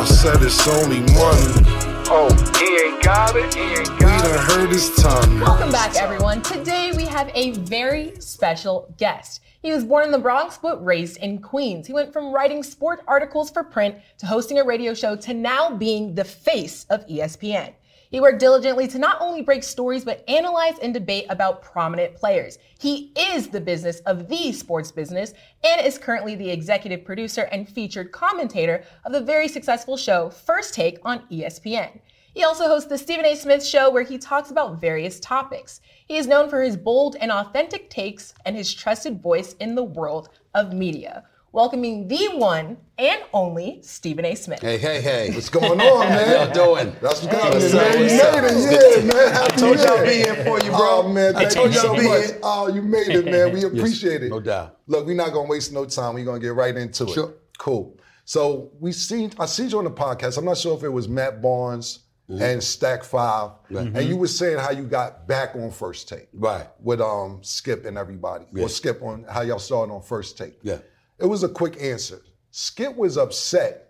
[0.00, 1.68] I said it's only money.
[2.08, 3.52] Oh, he ain't got it.
[3.52, 4.40] He ain't We got done it.
[4.40, 5.40] heard his tongue.
[5.40, 6.40] Welcome back, everyone.
[6.40, 9.42] Today we have a very special guest.
[9.60, 11.86] He was born in the Bronx but raised in Queens.
[11.86, 15.76] He went from writing sport articles for print to hosting a radio show to now
[15.76, 17.74] being the face of ESPN.
[18.10, 22.58] He worked diligently to not only break stories but analyze and debate about prominent players.
[22.78, 25.32] He is the business of the sports business
[25.62, 30.74] and is currently the executive producer and featured commentator of the very successful show First
[30.74, 32.00] Take on ESPN.
[32.34, 33.36] He also hosts the Stephen A.
[33.36, 35.80] Smith Show, where he talks about various topics.
[36.06, 39.82] He is known for his bold and authentic takes and his trusted voice in the
[39.82, 41.24] world of media.
[41.52, 44.36] Welcoming the one and only Stephen A.
[44.36, 44.60] Smith.
[44.62, 45.34] Hey, hey, hey.
[45.34, 46.28] What's going on, man?
[46.28, 46.96] How y'all doing?
[47.02, 47.98] That's what's What's happening, up, man.
[47.98, 48.42] You what's up?
[48.42, 49.32] made It's it, good yeah, man.
[49.32, 50.78] Happy I told you New I'd be here for you, bro.
[50.80, 52.26] Oh, man, I thank told you you so be much.
[52.26, 52.38] here.
[52.44, 53.52] Oh, you made it, man.
[53.52, 54.28] We appreciate it.
[54.28, 54.78] no doubt.
[54.86, 56.14] Look, we're not gonna waste no time.
[56.14, 57.10] We're gonna get right into it.
[57.10, 57.34] Sure.
[57.58, 57.98] Cool.
[58.24, 60.38] So we seen I seen you on the podcast.
[60.38, 62.42] I'm not sure if it was Matt Barnes Mm-hmm.
[62.42, 66.28] and Stack 5 and you were saying how you got back on first take.
[66.32, 66.68] Right.
[66.80, 68.44] With um Skip and everybody.
[68.54, 68.66] Yeah.
[68.66, 70.54] Or Skip on how y'all started on first take.
[70.62, 70.78] Yeah.
[71.20, 72.20] It was a quick answer.
[72.50, 73.86] Skip was upset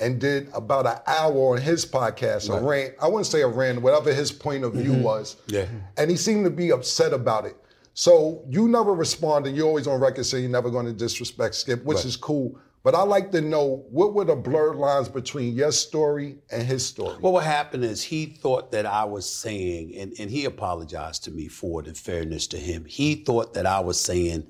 [0.00, 2.94] and did about an hour on his podcast, a rant.
[3.02, 5.36] I wouldn't say a rant, whatever his point of view was.
[5.48, 5.54] Mm-hmm.
[5.54, 5.66] Yeah.
[5.96, 7.56] And he seemed to be upset about it.
[7.94, 9.56] So you never responded.
[9.56, 12.04] You're always on record saying you're never going to disrespect Skip, which Right.
[12.04, 12.56] is cool.
[12.84, 16.86] But I like to know what were the blurred lines between your story and his
[16.86, 17.16] story.
[17.20, 21.32] Well, what happened is he thought that I was saying, and, and he apologized to
[21.32, 22.84] me for it in fairness to him.
[22.84, 24.46] He thought that I was saying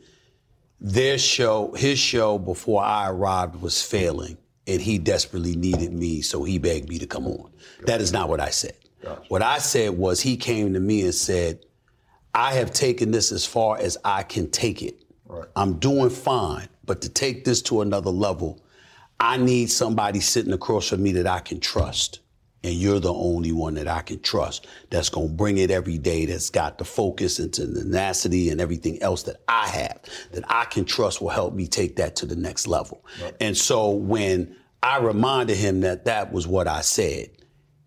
[0.81, 6.45] their show, his show before I arrived was failing, and he desperately needed me, so
[6.45, 7.51] he begged me to come on.
[7.87, 8.77] That is not what I said.
[9.29, 11.65] What I said was he came to me and said,
[12.35, 15.03] I have taken this as far as I can take it.
[15.27, 15.49] Right.
[15.57, 18.63] I'm doing fine, but to take this to another level,
[19.21, 22.21] I need somebody sitting across from me that I can trust.
[22.65, 25.97] And you're the only one that I can trust that's going to bring it every
[25.97, 30.01] day, that's got the focus and tenacity and everything else that I have,
[30.33, 33.05] that I can trust will help me take that to the next level.
[33.41, 37.31] And so when I reminded him that that was what I said,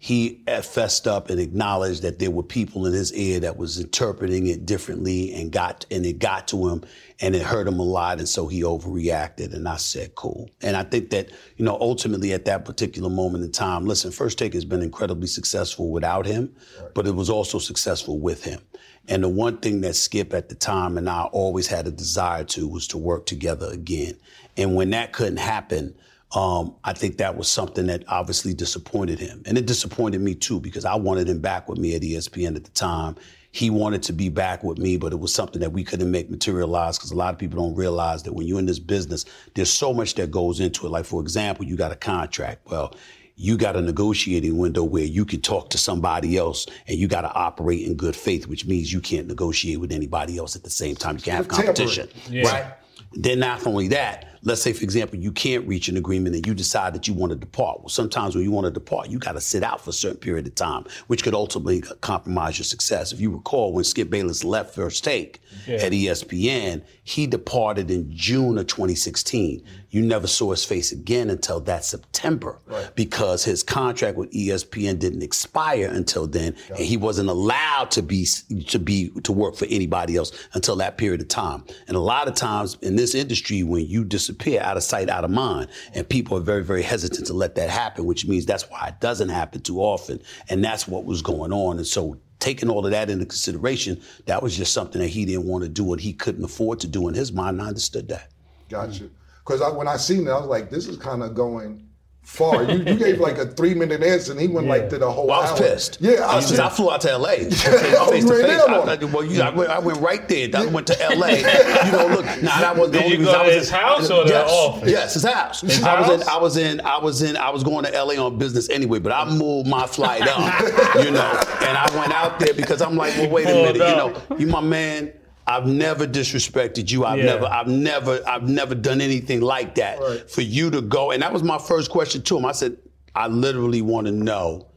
[0.03, 4.47] he fessed up and acknowledged that there were people in his ear that was interpreting
[4.47, 6.83] it differently and got and it got to him
[7.19, 10.49] and it hurt him a lot and so he overreacted and I said cool.
[10.59, 14.39] And I think that you know ultimately at that particular moment in time, listen, First
[14.39, 16.51] Take has been incredibly successful without him,
[16.95, 18.59] but it was also successful with him.
[19.07, 22.43] And the one thing that Skip at the time and I always had a desire
[22.45, 24.15] to was to work together again.
[24.57, 25.93] And when that couldn't happen,
[26.33, 29.43] um, I think that was something that obviously disappointed him.
[29.45, 32.63] And it disappointed me too, because I wanted him back with me at ESPN at
[32.63, 33.15] the time.
[33.53, 36.29] He wanted to be back with me, but it was something that we couldn't make
[36.29, 39.25] materialize because a lot of people don't realize that when you're in this business,
[39.55, 40.89] there's so much that goes into it.
[40.89, 42.61] Like, for example, you got a contract.
[42.69, 42.95] Well,
[43.35, 47.21] you got a negotiating window where you can talk to somebody else and you got
[47.21, 50.69] to operate in good faith, which means you can't negotiate with anybody else at the
[50.69, 51.17] same time.
[51.17, 51.75] You can't have Tampering.
[51.75, 52.07] competition.
[52.31, 52.71] Right?
[53.13, 56.53] Then not only that, let's say, for example, you can't reach an agreement and you
[56.53, 57.79] decide that you want to depart.
[57.79, 60.17] Well, sometimes when you want to depart, you got to sit out for a certain
[60.17, 63.11] period of time, which could ultimately compromise your success.
[63.11, 68.09] If you recall, when Skip Bayless left First Take at E ESPN, he departed in
[68.09, 69.59] June of 2016.
[69.59, 69.67] Mm-hmm.
[69.89, 72.59] You never saw his face again until that September
[72.95, 78.25] because his contract with ESPN didn't expire until then, and he wasn't allowed to be
[78.67, 81.65] to be to work for anybody else until that period of time.
[81.87, 85.25] And a lot of times in this industry, when you disappear out of sight, out
[85.25, 88.69] of mind, and people are very, very hesitant to let that happen, which means that's
[88.69, 90.21] why it doesn't happen too often.
[90.47, 91.77] And that's what was going on.
[91.77, 95.45] And so taking all of that into consideration, that was just something that he didn't
[95.45, 97.61] want to do and he couldn't afford to do in his mind.
[97.61, 98.29] I understood that.
[98.67, 99.09] Gotcha.
[99.45, 101.87] Because I, when I seen it, I was like, this is kind of going
[102.23, 102.63] far.
[102.63, 105.27] You, you gave like a three minute answer, and he went like to the whole
[105.27, 105.57] Well, I was hour.
[105.69, 105.97] pissed.
[106.01, 107.29] Yeah, I, because I flew out to LA.
[107.35, 108.61] face to face.
[108.61, 110.49] I, on well, you, I, went, I went right there.
[110.53, 111.27] I went to LA.
[111.27, 112.25] you know, look.
[112.41, 114.25] Now that was the only you reason go I to was his in, house or
[114.25, 114.89] the office?
[114.89, 115.61] Yes, his house.
[115.61, 116.27] His I was in.
[116.29, 116.79] I was in.
[116.81, 117.37] I was in.
[117.37, 120.61] I was going to LA on business anyway, but I moved my flight up.
[121.03, 123.75] you know, and I went out there because I'm like, well, wait a minute.
[123.75, 125.13] You know, you my man.
[125.51, 127.05] I've never disrespected you.
[127.05, 127.25] I've Yeah.
[127.25, 129.99] never, I've never, I've never done anything like that.
[129.99, 130.29] Right.
[130.29, 132.45] For you to go, and that was my first question to him.
[132.45, 132.77] I said,
[133.13, 134.67] I literally want to know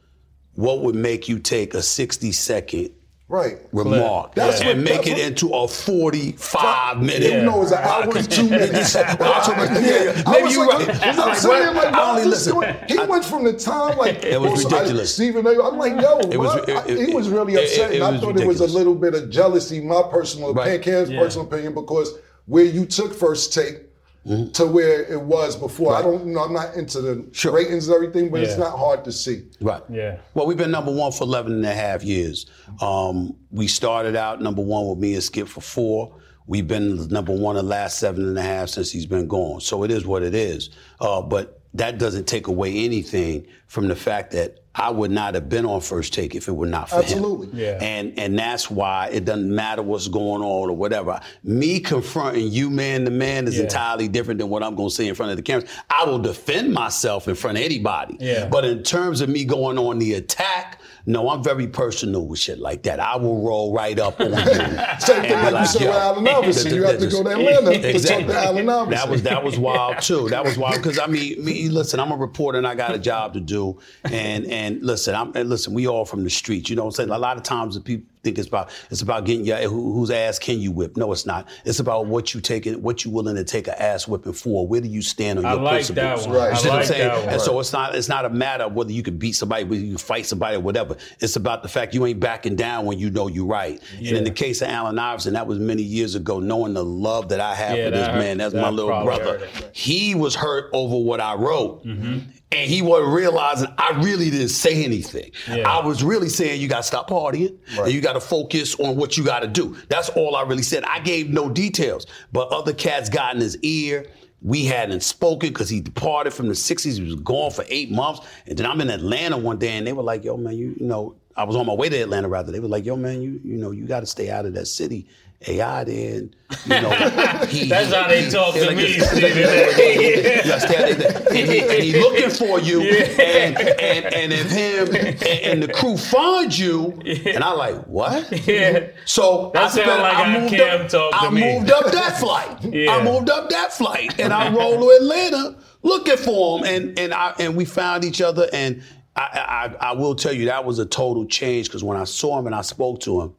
[0.55, 2.91] what would make you take a 60 second
[3.29, 3.59] right.
[3.73, 7.23] remark That's and what- make that's it into a 45 minute.
[7.33, 8.95] You know, it's an hour and two minutes.
[9.05, 10.23] Yeah, yeah.
[10.27, 10.89] I Maybe was you like, right.
[10.89, 12.77] was I Like, saying, like, I only is he listen.
[12.89, 15.15] He went from the time like It was also, I- ridiculous.
[15.15, 15.51] Stephen A.
[15.63, 16.69] I'm like, yo, It was- what?
[16.69, 17.91] it- I- he was really it- upset.
[17.93, 20.69] it and I was thought it was a little bit of jealousy, my personal Right.
[20.81, 21.21] opinion, Cam's Yeah.
[21.21, 22.13] personal opinion, because
[22.47, 23.83] where you took first take,
[24.25, 25.95] to where it was before.
[25.95, 27.53] I don't, you know, I'm not into the Sure.
[27.53, 29.43] ratings and everything, but it's not hard to see.
[29.61, 29.83] Right.
[29.91, 30.17] Yeah.
[30.33, 32.47] Well, we've been number one for 11 and a half years.
[32.81, 36.17] Um, we started out number one with me and Skip for four.
[36.47, 39.61] We've been number one the last seven and a half since he's been gone.
[39.61, 40.71] So it is what it is.
[41.01, 45.49] Uh, but that doesn't take away anything from the fact that I would not have
[45.49, 47.47] been on first take if it were not for Absolutely.
[47.49, 47.59] him.
[47.59, 47.79] Yeah.
[47.81, 51.21] And and that's why it doesn't matter what's going on or whatever.
[51.45, 53.65] Me confronting you man to man is Yeah.
[53.65, 55.71] entirely different than what I'm going to say in front of the cameras.
[55.91, 58.17] I will defend myself in front of anybody.
[58.19, 58.47] Yeah.
[58.49, 62.59] But in terms of me going on the attack, no, I'm very personal with shit
[62.59, 62.99] like that.
[62.99, 64.35] I will roll right up on you.
[64.37, 66.75] Same thing And be like you said with Allen Iverson.
[66.75, 68.91] You have to go to Atlanta to talk to Allen Iverson.
[68.91, 70.29] That was that was wild too.
[70.31, 72.99] That was wild because I mean, me, listen, I'm a reporter and I got a
[72.99, 73.79] job to do.
[74.05, 75.75] And and listen, I'm and listen.
[75.75, 76.71] We all from the streets.
[76.71, 77.11] You know what I'm saying?
[77.11, 80.11] A lot of times the people think it's about it's about getting your who, whose
[80.11, 80.97] ass can you whip.
[80.97, 81.47] No, it's not.
[81.65, 84.67] It's about what you taking, what you willing to take an ass whipping for.
[84.67, 86.27] Where do you stand on I your like that principles?
[86.27, 86.37] one.
[86.37, 86.47] Right.
[86.49, 87.09] You I see what I'm like saying?
[87.09, 87.29] that one.
[87.35, 89.83] And so it's not it's not a matter of whether you can beat somebody, whether
[89.83, 90.97] you fight somebody or whatever.
[91.21, 93.81] It's about the fact you ain't backing down when you know you're right.
[93.99, 97.29] And in the case of Allen Iverson, that was many years ago, knowing the love
[97.29, 98.39] that I have Yeah, for this man.
[98.39, 99.47] That's that my little brother.
[99.73, 101.85] He was hurt over what I wrote.
[101.85, 102.31] Mm-hmm.
[102.55, 105.31] And he wasn't realizing I really didn't say anything.
[105.49, 105.69] Yeah.
[105.69, 108.97] I was really saying you got to stop partying and you got to focus on
[108.97, 109.77] what you got to do.
[109.89, 110.85] That's all I really said.
[110.85, 114.07] I gave no details, but other cats got in his ear.
[114.41, 116.99] We hadn't spoken because he departed from the Sixers.
[116.99, 118.27] He was gone for eight months.
[118.47, 120.87] And then I'm in Atlanta one day and they were like, yo, man, you, you
[120.87, 122.53] know, I was on my way to Atlanta rather.
[122.53, 124.67] They were like, yo, man, you, you know, you got to stay out of that
[124.67, 125.07] city.
[125.47, 126.91] AI there, and you know,
[127.49, 129.37] he, That's how they talk to me, like, Stephen.
[129.37, 131.19] you stay out of there.
[131.29, 135.71] and, he, and he looking for you, and, and and if him and, and the
[135.71, 138.47] crew find you, and I like what?
[138.47, 138.87] Yeah.
[139.05, 141.59] So That I spent- like I moved up, talk to I me.
[141.59, 142.65] moved up that flight.
[142.75, 142.97] Yeah.
[142.97, 147.13] I moved up that flight, and I rolled to Atlanta looking for him, and and
[147.13, 148.83] I and we found each other, and
[149.17, 152.39] I I, I will tell you that was a total change because when I saw
[152.39, 153.35] him and I spoke to him.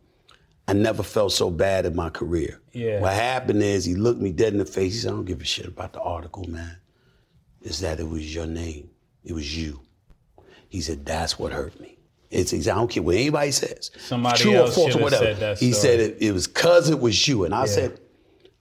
[0.68, 2.60] I never felt so bad in my career.
[2.74, 3.00] Yeah.
[3.00, 4.94] What happened is he looked me dead in the face.
[4.94, 6.77] He said, I don't give a shit about the article, man.
[7.62, 8.89] It's that it was your name.
[9.24, 9.81] It was you.
[10.68, 12.00] He said, that's what hurt me.
[12.31, 13.92] It's, he I don't care what anybody says.
[14.00, 15.25] Somebody True else or false or whatever.
[15.25, 17.45] said that he said it, it was cause it was you.
[17.45, 18.00] And I said,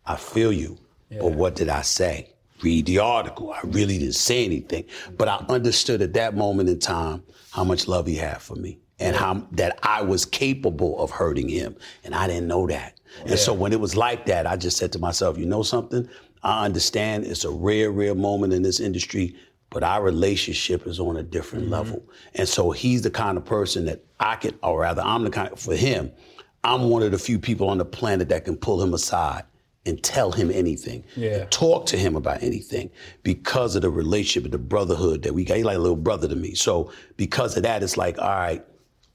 [0.04, 0.78] I feel you.
[1.10, 2.33] But what did I say?
[2.64, 3.52] Read the article.
[3.52, 4.86] I really didn't say anything.
[5.18, 8.78] But I understood at that moment in time how much love he had for me
[8.98, 11.76] and how that I was capable of hurting him.
[12.04, 12.98] And I didn't know that.
[13.26, 16.08] And so when it was like that, I just said to myself, you know something?
[16.42, 19.36] I understand it's a rare, rare moment in this industry,
[19.70, 21.74] but our relationship is on a different mm-hmm.
[21.74, 22.02] level.
[22.34, 25.58] And so he's the kind of person that I can, or rather, I'm the kind,
[25.58, 26.10] for him,
[26.64, 29.44] I'm one of the few people on the planet that can pull him aside
[29.86, 31.04] and tell him anything.
[31.14, 31.44] Yeah.
[31.50, 32.90] Talk to him about anything
[33.22, 35.56] because of the relationship, and the brotherhood that we got.
[35.56, 36.54] He's like a little brother to me.
[36.54, 38.64] So because of that, it's like, all right,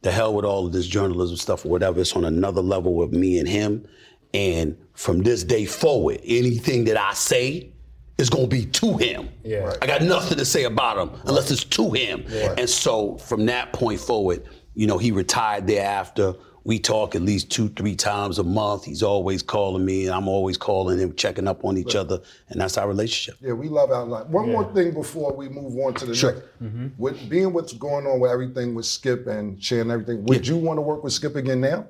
[0.01, 2.01] the hell with all of this journalism stuff or whatever.
[2.01, 3.87] It's on another level with me and him.
[4.33, 7.71] And from this day forward, anything that I say
[8.19, 9.29] is gonna be to him.
[9.43, 9.59] Yeah.
[9.59, 9.77] Right.
[9.81, 12.25] I got nothing to say about him unless it's to him.
[12.57, 16.35] And so from that point forward, you know, he retired thereafter.
[16.63, 18.85] We talk at least two, three times a month.
[18.85, 22.19] He's always calling me, and I'm always calling him, checking up on each other,
[22.49, 23.39] and that's our relationship.
[23.41, 24.31] Yeah, we love Outline.
[24.31, 26.33] One more thing before we move on to the Sure.
[26.33, 26.45] next.
[26.61, 26.87] Mm-hmm.
[26.97, 30.77] With being what's going on with everything with Skip and sharing everything, would you want
[30.77, 31.87] to work with Skip again now?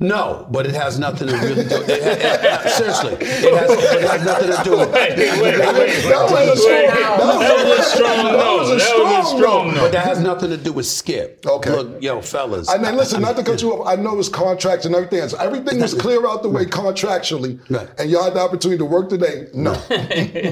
[0.00, 1.76] No, but it has nothing to really do.
[1.82, 4.76] It, it- it- seriously, it has, but it has nothing to do.
[4.76, 5.58] Wait, wait, wait.
[6.04, 8.32] That was a strong- That was a strong no.
[8.36, 9.74] That was a That was a strong strong no.
[9.74, 9.80] no.
[9.82, 11.44] But that has nothing to do with Skip.
[11.46, 11.70] Okay.
[11.70, 12.68] Look, yo, fellas.
[12.70, 15.26] And then listen, not to cut you off, I know it's contracts and everything.
[15.28, 17.88] So everything was clear out the way contractually, Right.
[17.98, 19.46] and y'all had the opportunity to work today.
[19.54, 19.72] No,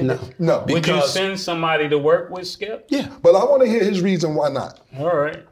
[0.01, 0.19] no.
[0.39, 0.65] no.
[0.67, 2.85] Would you send somebody to work with Skip?
[2.89, 3.07] Yeah.
[3.21, 4.79] But I want to hear his reason why not.
[4.97, 5.43] All right.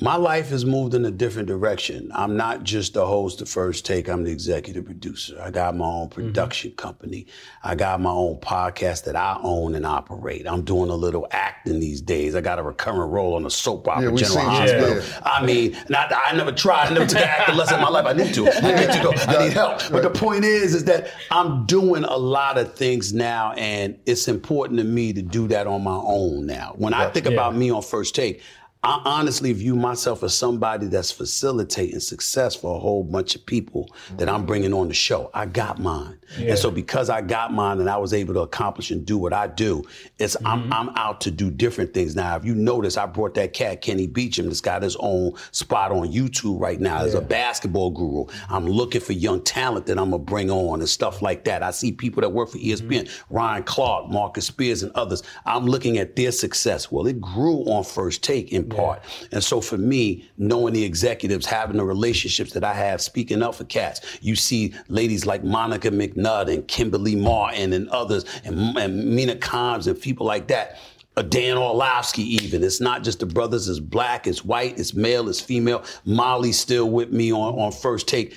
[0.00, 2.12] My life has moved in a different direction.
[2.14, 5.36] I'm not just the host of First Take, I'm the executive producer.
[5.42, 7.26] I got my own production company.
[7.64, 10.46] I got my own podcast that I own and operate.
[10.46, 12.36] I'm doing a little acting these days.
[12.36, 14.48] I got a recurring role on a soap opera, Yeah, General.
[14.50, 14.96] Hospital.
[14.98, 15.20] Yeah.
[15.24, 18.06] I mean, not, I never tried, I never took an acting lesson in my life.
[18.06, 18.48] I need to.
[18.48, 19.12] I need to go.
[19.32, 19.80] I need help.
[19.90, 24.28] But the point is, is that I'm doing a lot of things now, and it's
[24.28, 26.74] important to me to do that on my own now.
[26.76, 27.32] When I think Yeah.
[27.32, 28.42] about me on First Take,
[28.84, 33.90] I honestly view myself as somebody that's facilitating success for a whole bunch of people
[34.16, 35.30] that I'm bringing on the show.
[35.34, 36.18] I got mine.
[36.38, 39.32] And so because I got mine and I was able to accomplish and do what
[39.32, 39.82] I do,
[40.18, 40.72] it's I'm, mm-hmm.
[40.72, 42.36] I'm out to do different things now.
[42.36, 46.12] If you notice, I brought that cat, Kenny Beecham, that's got his own spot on
[46.12, 48.26] YouTube right now as a basketball guru.
[48.48, 51.62] I'm looking for young talent that I'm gonna bring on and stuff like that.
[51.62, 53.34] I see people that work for ESPN, mm-hmm.
[53.34, 55.22] Ryan Clark, Marcus Spears, and others.
[55.46, 56.92] I'm looking at their success.
[56.92, 59.02] Well, it grew on first take part.
[59.32, 63.54] And so for me, knowing the executives, having the relationships that I have, speaking up
[63.54, 69.14] for cats, you see ladies like Monica McNutt and Kimberly Martin and others, and, and
[69.14, 70.78] Mina Kimes and people like that.
[71.22, 72.62] Dan Orlovsky, even.
[72.62, 75.84] It's not just the brothers, it's black, it's white, it's male, it's female.
[76.04, 78.36] Molly's still with me on, on first take.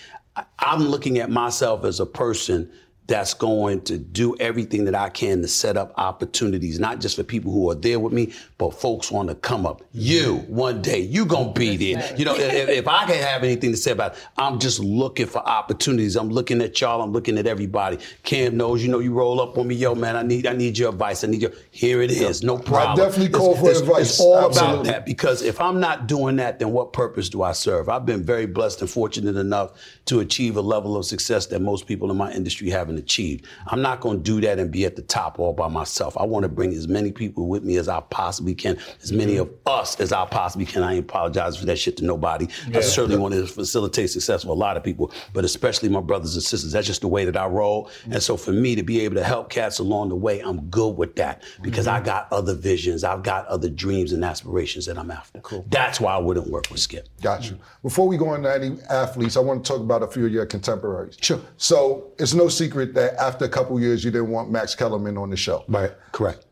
[0.60, 2.72] I'm looking at myself as a person
[3.12, 7.24] that's going to do everything that I can to set up opportunities, not just for
[7.24, 9.82] people who are there with me, but folks want to come up.
[9.92, 12.16] You, one day, you gonna be there.
[12.16, 15.26] You know, if, if I can have anything to say about it, I'm just looking
[15.26, 16.16] for opportunities.
[16.16, 18.00] I'm looking at y'all, I'm looking at everybody.
[18.24, 20.78] Cam knows, you know, you roll up on me, yo, man, I need I need
[20.78, 21.26] your advice.
[21.26, 22.96] I need your here it is, no problem.
[22.96, 24.12] definitely call for it's, advice.
[24.12, 27.52] It's all about that because if I'm not doing that, then what purpose do I
[27.52, 27.90] serve?
[27.90, 29.74] I've been very blessed and fortunate enough
[30.06, 33.46] to achieve a level of success that most people in my industry haven't achieved.
[33.68, 36.18] I'm not going to do that and be at the top all by myself.
[36.18, 39.38] I want to bring as many people with me as I possibly can, as many
[39.38, 40.84] of us as I possibly can.
[40.84, 42.48] I ain't apologize for that shit to nobody.
[42.74, 46.36] I certainly want to facilitate success for a lot of people, but especially my brothers
[46.36, 46.72] and sisters.
[46.72, 47.90] That's just the way that I roll.
[48.06, 50.98] And so for me to be able to help cats along the way, I'm good
[50.98, 52.06] with that because I mm-hmm.
[52.06, 53.04] got other visions.
[53.04, 55.40] I've got other dreams and aspirations that I'm after.
[55.40, 55.66] Cool.
[55.70, 57.08] That's why I wouldn't work with Skip.
[57.22, 57.58] Got you.
[57.84, 60.46] Before we go into any athletes, I want to talk about a few of your
[60.46, 61.18] contemporaries.
[61.22, 61.42] Sure.
[61.58, 65.30] So it's no secret that after a couple years, you didn't want Max Kellerman on
[65.30, 65.64] the show.
[65.68, 65.92] Right.
[66.12, 66.46] Correct.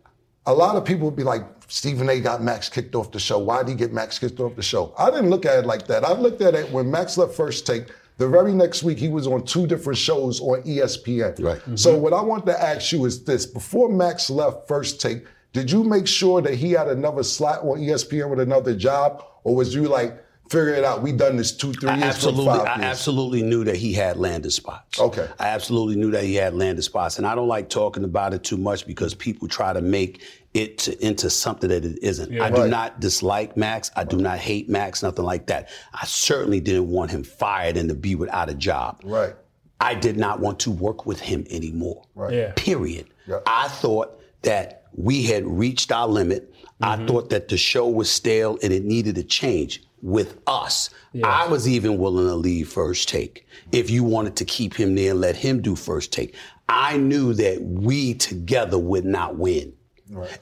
[0.46, 2.20] A lot of people would be like, Stephen A.
[2.20, 3.38] got Max kicked off the show.
[3.38, 4.94] Why did he get Max kicked off the show?
[4.98, 6.04] I didn't look at it like that.
[6.04, 7.86] I looked at it when Max left first take.
[8.18, 11.42] The very next week, he was on two different shows on ESPN.
[11.42, 11.62] Right.
[11.80, 12.02] So mm-hmm.
[12.02, 15.84] what I want to ask you is this: Before Max left first take, did you
[15.84, 19.84] make sure that he had another slot on ESPN with another job, or was you
[19.84, 21.02] like, figure it out?
[21.02, 22.86] We done this two, three I years, absolutely, four, five I years.
[22.86, 25.00] absolutely knew that he had landed spots.
[25.00, 25.28] Okay.
[25.40, 28.44] I absolutely knew that he had landed spots, and I don't like talking about it
[28.44, 30.22] too much because people try to make
[30.54, 32.40] it to, into something that it isn't.
[32.42, 33.92] I do not dislike Max.
[33.96, 35.04] I do not hate Max.
[35.04, 35.70] Nothing like that.
[35.94, 39.02] I certainly didn't want him fired and to be without a job.
[39.04, 39.36] Right.
[39.80, 42.04] I did not want to work with him anymore.
[42.16, 42.34] Right.
[42.34, 42.54] Yeah.
[42.56, 43.08] Period.
[43.28, 43.40] Yeah.
[43.46, 46.54] I thought that we had reached our limit.
[46.82, 47.08] I mm-hmm.
[47.08, 50.90] thought that the show was stale and it needed a change with us.
[51.24, 55.12] I was even willing to leave first take if you wanted to keep him there
[55.12, 56.36] and let him do first take.
[56.68, 59.74] I knew that we together would not win.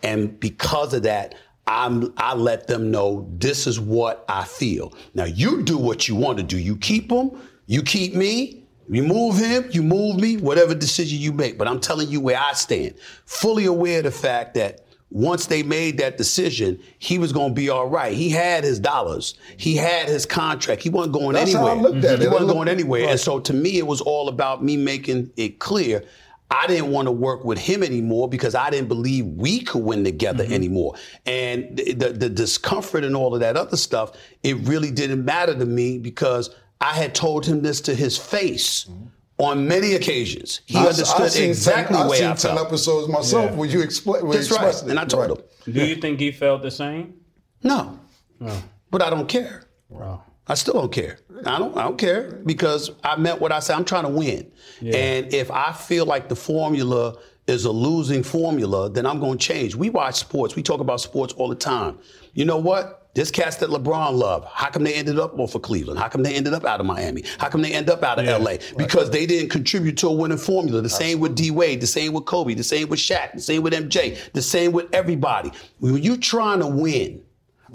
[0.04, 1.36] And because of that,
[1.66, 4.94] I'm, I let them know this is what I feel.
[5.14, 6.58] Now you do what you want to do.
[6.58, 7.32] You keep him,
[7.66, 11.58] you keep me, you move him, you move me, whatever decision you make.
[11.58, 12.94] But I'm telling you where I stand.
[13.26, 17.56] Fully aware of the fact that once they made that decision, he was going to
[17.56, 18.14] be all right.
[18.14, 19.36] He had his dollars.
[19.58, 20.82] He had his contract.
[20.84, 21.92] He wasn't going That's how I anywhere.
[21.92, 22.30] looked at he it.
[22.30, 23.02] I wasn't going anywhere.
[23.04, 23.12] right.
[23.12, 26.04] And so to me, it was all about me making it clear
[26.50, 30.04] I didn't want to work with him anymore because I didn't believe we could win
[30.06, 30.54] together Mm-hmm.
[30.54, 30.96] anymore.
[31.26, 34.12] And the, the, the discomfort and all of that other stuff,
[34.44, 36.50] it really didn't matter to me because
[36.80, 38.88] I had told him this to his face
[39.40, 40.62] on many occasions.
[40.66, 40.78] He.
[40.78, 43.56] I- understood I've seen exactly 10, way I I've seen 10 episodes myself Yeah.
[43.58, 44.24] where you explain.
[44.26, 44.74] where you That's right.
[44.76, 44.90] it.
[44.90, 45.38] And I told Right.
[45.68, 47.14] him, Do you think he felt the same?
[47.64, 48.00] no,
[48.40, 48.54] no.
[48.92, 49.64] but I don't care.
[49.90, 50.24] Wow.
[50.50, 51.20] I still don't care.
[51.46, 51.76] I don't.
[51.78, 53.76] I don't care because I meant what I said.
[53.76, 54.50] I'm trying to win,
[54.82, 57.18] and if I feel like the formula
[57.48, 59.76] is a losing formula, then I'm going to change.
[59.76, 60.56] We watch sports.
[60.56, 61.98] We talk about sports all the time.
[62.34, 63.04] You know what?
[63.16, 65.98] This cast that LeBron loved, how come they ended up off of Cleveland?
[65.98, 67.24] How come they ended up out of Miami?
[67.40, 68.58] How come they end up out of LA?
[68.78, 70.84] Because they didn't contribute to a winning formula.
[70.84, 73.64] The same with D Wade, the same with Kobe, the same with Shaq, the same
[73.64, 75.52] with MJ, the same with everybody.
[75.80, 77.24] When you're trying to win,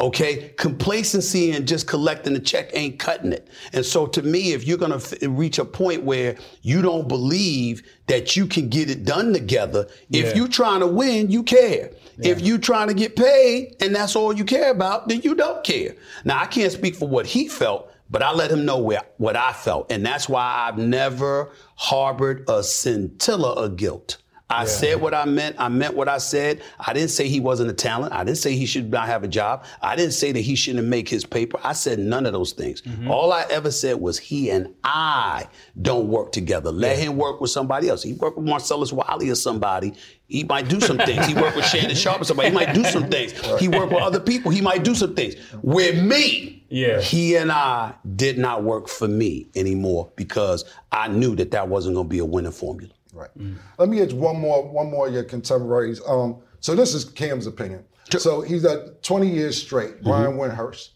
[0.00, 3.49] Okay, complacency and just collecting the check ain't cutting it.
[3.72, 7.82] And so, to me, if you're gonna f- reach a point where you don't believe
[8.06, 10.22] that you can get it done together, Yeah.
[10.22, 11.90] if you're trying to win, you care.
[12.18, 15.64] If you're trying to get paid and that's all you care about, then you don't
[15.64, 15.94] care.
[16.25, 19.34] Now, I can't speak for what he felt, but I let him know where, what
[19.37, 19.90] I felt.
[19.90, 24.18] And that's why I've never harbored a scintilla of guilt.
[24.52, 25.56] I said what I meant.
[25.59, 26.62] I meant what I said.
[26.78, 28.12] I didn't say he wasn't a talent.
[28.12, 29.64] I didn't say he should not have a job.
[29.80, 31.59] I didn't say that he shouldn't make his paper.
[31.64, 32.82] I said none of those things.
[32.82, 33.11] Mm-hmm.
[33.11, 35.49] All I ever said was he and I
[35.80, 36.71] don't work together.
[36.71, 38.02] Let him work with somebody else.
[38.02, 39.94] He worked with Marcellus Wiley or somebody.
[40.28, 41.26] He might do some things.
[41.26, 42.49] He worked with Shannon Sharpe or somebody.
[42.49, 43.32] He might do some things.
[43.61, 44.50] He worked with other people.
[44.50, 45.35] He might do some things.
[45.62, 47.00] With me, Yeah.
[47.02, 51.97] he and I did not work for me anymore because I knew that that wasn't
[51.97, 52.92] going to be a winning formula.
[53.12, 53.31] Right.
[53.38, 53.57] Mm.
[53.78, 56.00] Let me get one more one more of your contemporaries.
[56.07, 57.85] Um, so this is Cam's opinion.
[58.19, 59.97] So he's at 20 years straight.
[59.97, 60.04] Mm-hmm.
[60.04, 60.90] Brian Windhorst.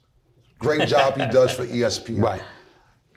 [0.59, 2.23] Great job he does for ESPN.
[2.23, 2.43] Right.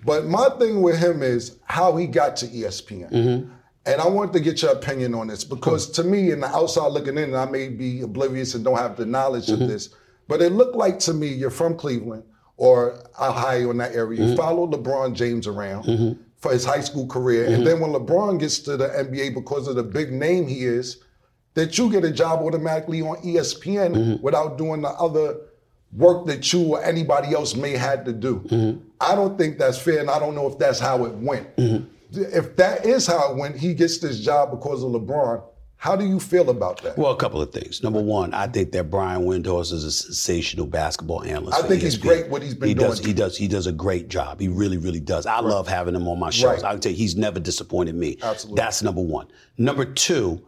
[0.05, 3.11] But my thing with him is how he got to ESPN.
[3.11, 3.51] Mm-hmm.
[3.85, 6.87] And I wanted to get your opinion on this because to me, in the outside
[6.87, 9.69] looking in, I may be oblivious and don't have the knowledge of mm-hmm.
[9.69, 9.89] this,
[10.27, 12.23] but it looked like to me you're from Cleveland
[12.57, 14.23] or Ohio in that area.
[14.23, 15.85] You follow LeBron James around
[16.39, 17.45] for his high school career.
[17.45, 17.63] And mm-hmm.
[17.65, 21.03] then when LeBron gets to the NBA because of the big name he is,
[21.53, 24.23] that you get a job automatically on ESPN mm-hmm.
[24.23, 25.37] without doing the other
[25.93, 28.39] work that you or anybody else may had to do.
[28.41, 28.79] Mm-hmm.
[29.01, 31.47] I don't think that's fair, and I don't know if that's how it went.
[32.11, 35.43] If that is how it went, he gets this job because of LeBron.
[35.79, 36.97] How do you feel about that?
[36.97, 37.81] Well, a couple of things.
[37.81, 41.57] Number one, I think that Brian Windhorst is a sensational basketball analyst.
[41.57, 42.01] I think he's ESPN.
[42.01, 42.89] great what he's been he doing.
[42.89, 43.37] Does, he does.
[43.37, 44.41] He does a great job.
[44.41, 45.25] He really, really does.
[45.25, 46.61] I love having him on my shows.
[46.61, 46.63] Right.
[46.65, 48.17] I can tell you, he's never disappointed me.
[48.21, 48.57] Absolutely.
[48.61, 49.27] That's number one.
[49.57, 50.45] Number two,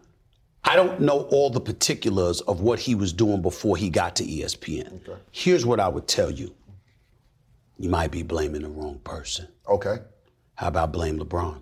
[0.65, 4.25] I don't know all the particulars of what he was doing before he got to
[4.25, 4.99] ESPN.
[5.31, 6.53] Here's what I would tell you.
[7.79, 9.47] You might be blaming the wrong person.
[9.65, 9.99] okay.
[10.55, 11.61] How about blame LeBron?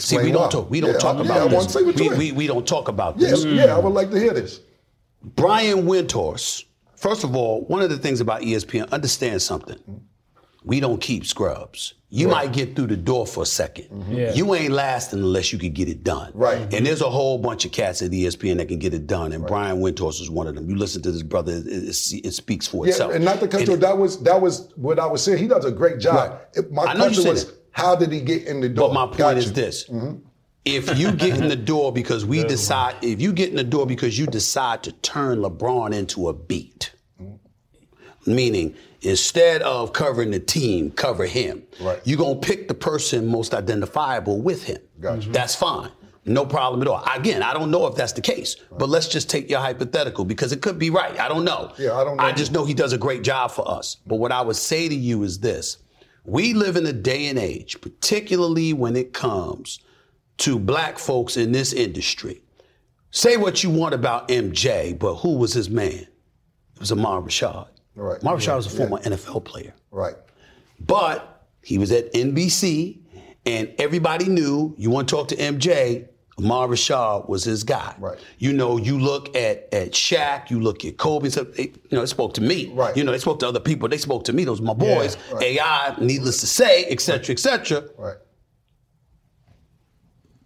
[0.00, 0.70] See, Explain we don't talk.
[0.70, 1.66] We don't Yeah, talk I- about yeah, this.
[1.66, 3.44] to say what we, we, we don't talk about Yeah, this.
[3.44, 4.60] yeah, I would like to hear this.
[5.22, 6.64] Brian Windhorst,
[6.96, 9.78] first of all, one of the things about ESPN, understand something.
[10.64, 11.94] We don't keep scrubs.
[12.08, 14.12] You might get through the door for a 2nd mm-hmm.
[14.12, 14.34] Yeah.
[14.34, 16.30] You ain't lasting unless you can get it done.
[16.34, 16.72] Right.
[16.72, 19.46] And there's a whole bunch of cats at ESPN that can get it done, and
[19.46, 20.68] Brian Windhorst is one of them.
[20.68, 23.14] You listen to this brother, it, it, it speaks for Yeah, itself.
[23.14, 25.38] and not to cut you, that was that was what I was saying.
[25.38, 26.14] He does a great job.
[26.32, 26.40] Right.
[26.54, 27.58] It- my I know you question said was, it.
[27.72, 28.88] How did he get in the door?
[28.88, 29.52] But my point Got is you.
[29.52, 30.16] this: Mm-hmm.
[30.64, 33.86] if you get in the door because we decide, if you get in the door
[33.86, 36.92] because you decide to turn LeBron into a beat,
[38.26, 41.62] meaning instead of covering the team, cover him.
[41.80, 42.00] Right.
[42.04, 44.78] You're gonna pick the person most identifiable with him.
[45.00, 45.28] Gotcha.
[45.30, 45.90] That's fine.
[46.24, 47.02] No problem at all.
[47.16, 50.52] Again, I don't know if that's the case, but let's just take your hypothetical because
[50.52, 51.18] it could be right.
[51.18, 51.72] I don't know.
[51.76, 52.22] Yeah, I don't know.
[52.22, 53.96] I just know he does a great job for us.
[54.06, 55.78] But what I would say to you is this
[56.24, 59.80] we live in a day and age, particularly when it comes
[60.38, 62.42] to black folks in this industry.
[63.10, 65.92] Say what you want about MJ, but who was his man?
[65.92, 67.68] It was Ahmad Rashad.
[67.94, 68.20] Right.
[68.22, 69.74] Ahmad Rashad Yeah, was a former NFL player.
[69.90, 70.14] Right.
[70.80, 73.00] But he was at NBC,
[73.44, 76.08] and everybody knew you want to talk to MJ.
[76.38, 77.94] Ahmad Rashad was his guy.
[77.98, 78.18] Right.
[78.38, 81.28] You know, you look at at Shaq, you look at Kobe.
[81.28, 82.70] So they, you know, they spoke to me.
[82.72, 82.96] Right.
[82.96, 83.88] You know, they spoke to other people.
[83.88, 84.44] They spoke to me.
[84.44, 85.16] Those were my boys.
[85.32, 85.42] right.
[85.60, 87.84] AI, needless to say, et cetera, et cetera.
[87.98, 88.16] Right.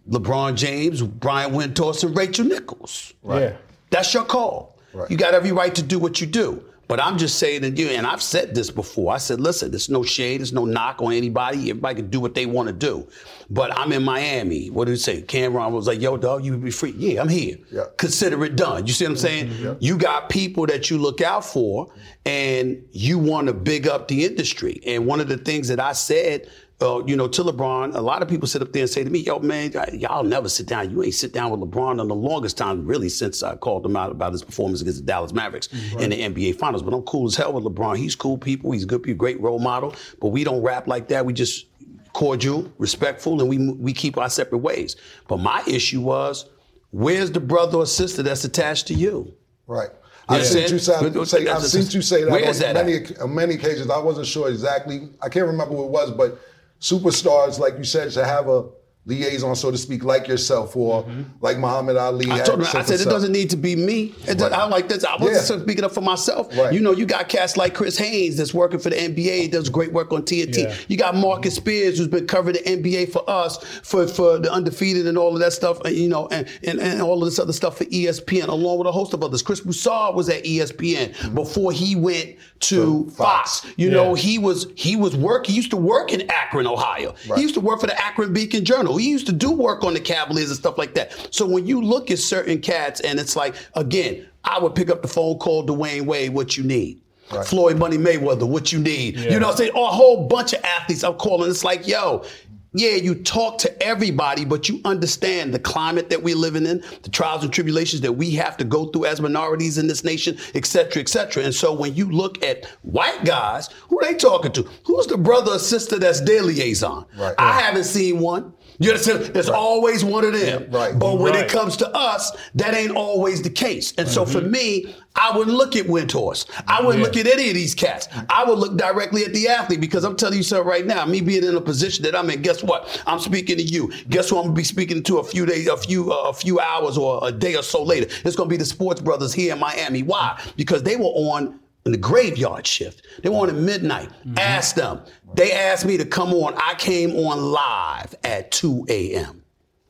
[0.09, 3.13] LeBron James, Brian Windhorst, and Rachel Nichols.
[3.25, 3.57] Yeah.
[3.91, 4.79] That's your call.
[4.93, 5.11] Right.
[5.11, 6.65] You got every right to do what you do.
[6.89, 9.13] But I'm just saying to you, and I've said this before.
[9.13, 11.71] I said, listen, there's no shade, there's no knock on anybody.
[11.71, 13.09] Everybody can do what they want to do.
[13.51, 14.71] But I'm in Miami.
[14.71, 15.23] What did he say?
[15.23, 16.95] Cameron was like, yo, dog, you be free.
[16.97, 17.57] Yeah, I'm here.
[17.73, 17.85] Yeah.
[17.97, 18.87] Consider it done.
[18.87, 19.49] You see what I'm saying?
[19.49, 19.65] Mm-hmm.
[19.65, 19.75] Yeah.
[19.81, 21.93] You got people that you look out for,
[22.25, 24.81] and you want to big up the industry.
[24.87, 26.49] And one of the things that I said
[26.83, 29.09] uh, you know, to LeBron, a lot of people sit up there and say to
[29.09, 30.91] me, yo, man, y'all never sit down.
[30.91, 33.97] You ain't sit down with LeBron in the longest time, really, since I called him
[33.97, 36.83] out about his performance against the Dallas Mavericks in the NBA Finals.
[36.83, 37.97] But I'm cool as hell with LeBron.
[37.97, 38.73] He's cool people.
[38.73, 39.95] He's a good, people, great role model.
[40.21, 41.25] But we don't rap like that.
[41.25, 41.67] We just
[42.13, 44.97] cordial, respectful, and we we keep our separate ways.
[45.29, 46.47] But my issue was,
[46.91, 49.35] where's the brother or sister that's attached to you?
[49.67, 49.91] Right.
[50.29, 53.17] I've seen you say, But- but say I've seen you say that on that many
[53.19, 53.91] on many occasions.
[53.91, 55.09] I wasn't sure exactly.
[55.23, 56.41] I can't remember what it was, but
[56.81, 58.65] superstars, like you said, should have a
[59.07, 61.07] liaison, so to speak, like yourself or
[61.41, 62.25] like Muhammad Ali.
[62.25, 62.33] Mm-hmm.
[62.33, 64.15] I had told him, I said, and it doesn't need to be me.
[64.27, 65.05] It does, I like this.
[65.05, 65.65] I wasn't Yeah.
[65.65, 66.49] speaking up for myself.
[66.57, 66.73] Right.
[66.73, 69.93] You know, you got cats like Chris Haynes that's working for the NBA, does great
[69.93, 70.63] work on TNT.
[70.65, 70.75] Yeah.
[70.89, 75.07] You got Marcus Spears who's been covering the NBA for us, for, for the undefeated
[75.07, 77.53] and all of that stuff, and, you know, and, and, and all of this other
[77.53, 79.41] stuff for ESPN, along with a host of others.
[79.41, 83.61] Chris Broussard was at ESPN before he went to To Fox.
[83.61, 83.75] Fox.
[83.77, 85.47] You know, he was he was work.
[85.47, 87.15] He used to work in Akron, Ohio.
[87.29, 87.37] Right.
[87.37, 88.96] He used to work for the Akron Beacon Journal.
[88.97, 91.29] He used to do work on the Cavaliers and stuff like that.
[91.31, 95.03] So when you look at certain cats, and it's like, again, I would pick up
[95.03, 97.01] the phone, call Dwyane Wade, what you need.
[97.33, 97.45] Right.
[97.45, 99.17] Floyd Money Mayweather, what you need.
[99.17, 99.33] Yeah.
[99.33, 99.73] You know what I'm saying?
[99.75, 101.51] Or a whole bunch of athletes I'm calling.
[101.51, 102.25] It's like, yo,
[102.73, 107.11] yeah, you talk to everybody, but you understand the climate that we're living in, the
[107.11, 110.67] trials and tribulations that we have to go through as minorities in this nation, et
[110.67, 111.43] cetera, et cetera.
[111.43, 114.69] And so when you look at white guys, who they talking to?
[114.85, 117.07] Who's the brother or sister that's their liaison?
[117.17, 117.35] Right.
[117.39, 118.53] I haven't seen one.
[118.79, 119.25] You understand?
[119.35, 120.67] There's always one of them.
[120.71, 120.99] Yeah, right.
[120.99, 121.45] But when Right.
[121.45, 123.93] it comes to us, that ain't always the case.
[123.97, 126.47] And so for me, I wouldn't look at Windhorst.
[126.69, 128.07] I wouldn't look at any of these cats.
[128.29, 131.07] I would look directly at the athlete because I'm telling you something right now.
[131.07, 133.03] Me being in a position that I'm in, guess what?
[133.07, 133.91] I'm speaking to you.
[134.11, 136.61] Guess who I'm gonna be speaking to a few days, a few, uh, a few
[136.61, 138.09] hours, or a day or so later?
[138.25, 140.03] It's gonna be the sports brothers here in Miami.
[140.03, 140.39] Why?
[140.57, 143.07] Because they were on in the graveyard shift.
[143.23, 144.11] They were on at midnight.
[144.11, 144.39] Mm-hmm.
[144.39, 145.01] Ask them.
[145.35, 146.55] They asked me to come on.
[146.57, 149.43] I came on live at 2 a.m.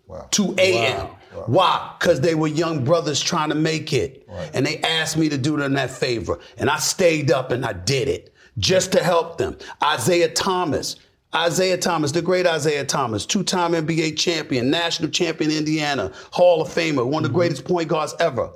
[0.06, 0.28] Wow.
[0.30, 1.08] 2 a.m.
[1.46, 1.94] Why?
[1.98, 4.28] Because they were young brothers trying to make it.
[4.54, 6.38] And they asked me to do them that favor.
[6.58, 9.56] And I stayed up and I did it just to help them.
[9.94, 10.96] Isiah Thomas.
[11.34, 16.68] Isiah Thomas, the great Isiah Thomas, two time NBA champion, national champion Indiana, Hall of
[16.68, 17.36] Famer, one of the mm-hmm.
[17.36, 18.50] greatest point guards ever,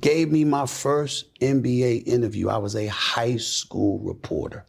[0.00, 2.48] gave me my first NBA interview.
[2.48, 4.64] I was a high school reporter.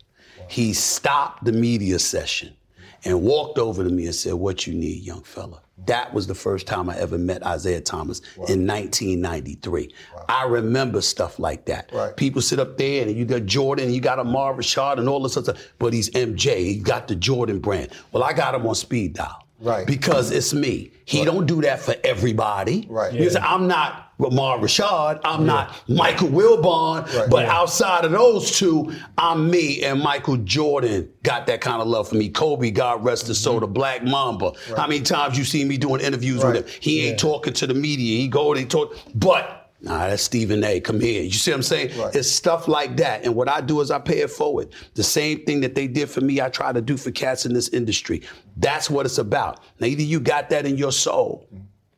[0.48, 2.56] He stopped the media session
[3.04, 5.62] and walked over to me and said, What you need, young fella?
[5.88, 9.94] That was the first time I ever met Isiah Thomas in 1993.
[10.30, 11.92] I remember stuff like that.
[11.92, 12.16] Right.
[12.16, 15.36] People sit up there and you got Jordan, you got Ahmad Rashad and all this
[15.36, 16.60] other stuff, but he's MJ.
[16.60, 17.90] He got the Jordan brand.
[18.14, 19.46] Well, I got him on speed dial.
[19.60, 19.86] Right.
[19.86, 20.92] Because it's me.
[21.06, 22.88] He don't do that for everybody.
[22.90, 23.14] Right.
[23.32, 25.20] Say, I'm not Ahmad Rashad.
[25.24, 27.06] I'm not Michael Wilbon.
[27.14, 27.30] Right.
[27.30, 27.54] But Yeah.
[27.56, 29.84] outside of those two, I'm me.
[29.84, 32.30] And Michael Jordan got that kind of love for me.
[32.30, 33.74] Kobe, God rest his soul, the mm-hmm.
[33.74, 34.54] Black Mamba.
[34.78, 36.56] How many times you see me doing interviews Right.
[36.56, 36.80] with him?
[36.82, 38.18] He ain't talking to the media.
[38.18, 39.62] He go, they talk, but.
[39.82, 40.80] Nah, that's Stephen A.
[40.80, 41.22] Come here.
[41.22, 42.00] You see what I'm saying?
[42.00, 42.16] Right.
[42.16, 43.24] It's stuff like that.
[43.24, 44.70] And what I do is I pay it forward.
[44.96, 47.54] The same thing that they did for me, I try to do for cats in
[47.54, 48.24] this industry.
[48.58, 49.60] That's what it's about.
[49.80, 51.48] Now, either you got that in your soul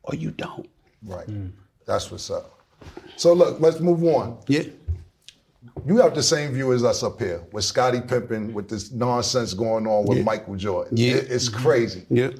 [0.03, 0.67] or you don't.
[1.05, 1.27] Right.
[1.27, 1.51] Mm.
[1.87, 2.59] That's what's up.
[3.15, 4.37] So look, let's move on.
[4.47, 4.63] Yeah.
[5.85, 9.53] You have the same view as us up here with Scottie Pippen, with this nonsense
[9.53, 10.97] going on with Michael Jordan.
[10.97, 11.15] Yeah.
[11.15, 12.05] It- it's crazy.
[12.09, 12.31] Yeah.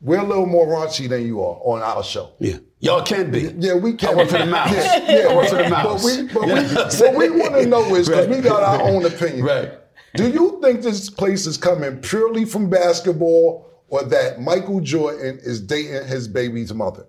[0.00, 2.30] We're a little more raunchy than you are on our show.
[2.38, 2.58] Yeah.
[2.78, 3.52] Y'all can be.
[3.58, 4.10] Yeah, we can.
[4.10, 4.72] I work for the mouse.
[4.72, 6.04] Yeah, yeah I work for the mouse.
[6.04, 9.04] But we, but we, what we want to know is because we got our own
[9.04, 9.44] opinion.
[9.44, 9.72] Right.
[10.14, 15.60] Do you think this place is coming purely from basketball, or that Michael Jordan is
[15.60, 17.04] dating his baby's mother?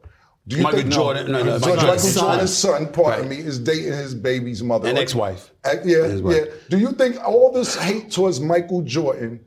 [0.50, 2.82] Do you Michael think Jordan- no, no, So Michael Michael Jordan's son.
[2.84, 3.38] Son, pardon Right.
[3.40, 5.52] me, is dating his baby's mother An Or- ex-wife.
[5.64, 6.36] Uh, yeah, wife.
[6.36, 6.44] yeah.
[6.70, 9.40] Do you think all this hate towards Michael Jordan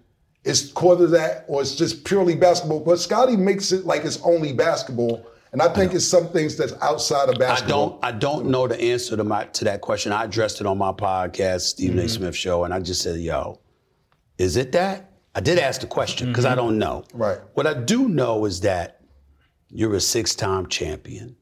[0.45, 2.81] is cause of that, or it's just purely basketball?
[2.81, 6.73] But Scottie makes it like it's only basketball, and I think it's some things that's
[6.81, 7.99] outside of basketball.
[8.03, 8.17] I don't.
[8.17, 10.13] I don't know the answer to my to that question.
[10.13, 12.09] I addressed it on my podcast, Stephen A.
[12.09, 13.59] Smith Show, and I just said, "Yo,
[14.39, 17.05] is it that?" I did ask the question because I don't know.
[17.13, 17.39] Right.
[17.55, 19.01] What I do know is that
[19.73, 21.37] you're a six-time champion.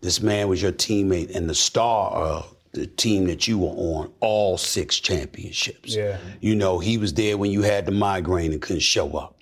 [0.00, 4.12] This man was your teammate and the star of the team that you were on
[4.20, 5.94] all six championships.
[5.94, 6.18] Yeah.
[6.40, 9.36] You know, he was there when you had the migraine and couldn't show up.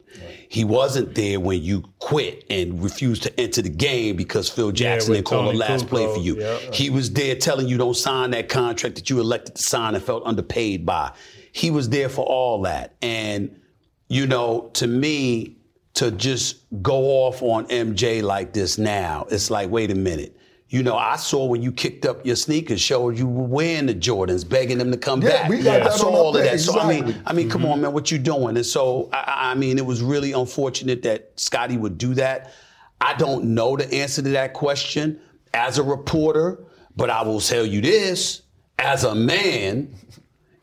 [0.49, 5.11] He wasn't there when you quit and refused to enter the game because Phil Jackson
[5.11, 6.41] with didn't call the last play for you.
[6.41, 6.59] yeah.
[6.73, 10.03] He was there telling you don't sign that contract that you elected to sign and
[10.03, 11.13] felt underpaid by.
[11.53, 12.95] He was there for all that.
[13.03, 13.61] And,
[14.09, 15.58] you know, to me,
[15.99, 20.37] to just go off on MJ like this now, it's like, wait a minute.
[20.69, 23.95] You know, I saw when you kicked up your sneakers, showed you were wearing the
[23.95, 25.51] Jordans, begging them to come Yeah, back.
[25.51, 26.61] we got I that saw all of there, that.
[26.61, 27.21] So I mean.
[27.27, 27.83] I mean, come on, mm-hmm.
[27.83, 28.57] man, what you doing?
[28.57, 32.53] And so, I- I, I mean, it was really unfortunate that Scottie would do that.
[33.01, 35.19] I don't know the answer to that question
[35.53, 36.63] as a reporter,
[36.95, 38.43] but I will tell you this:
[38.79, 39.95] as a man,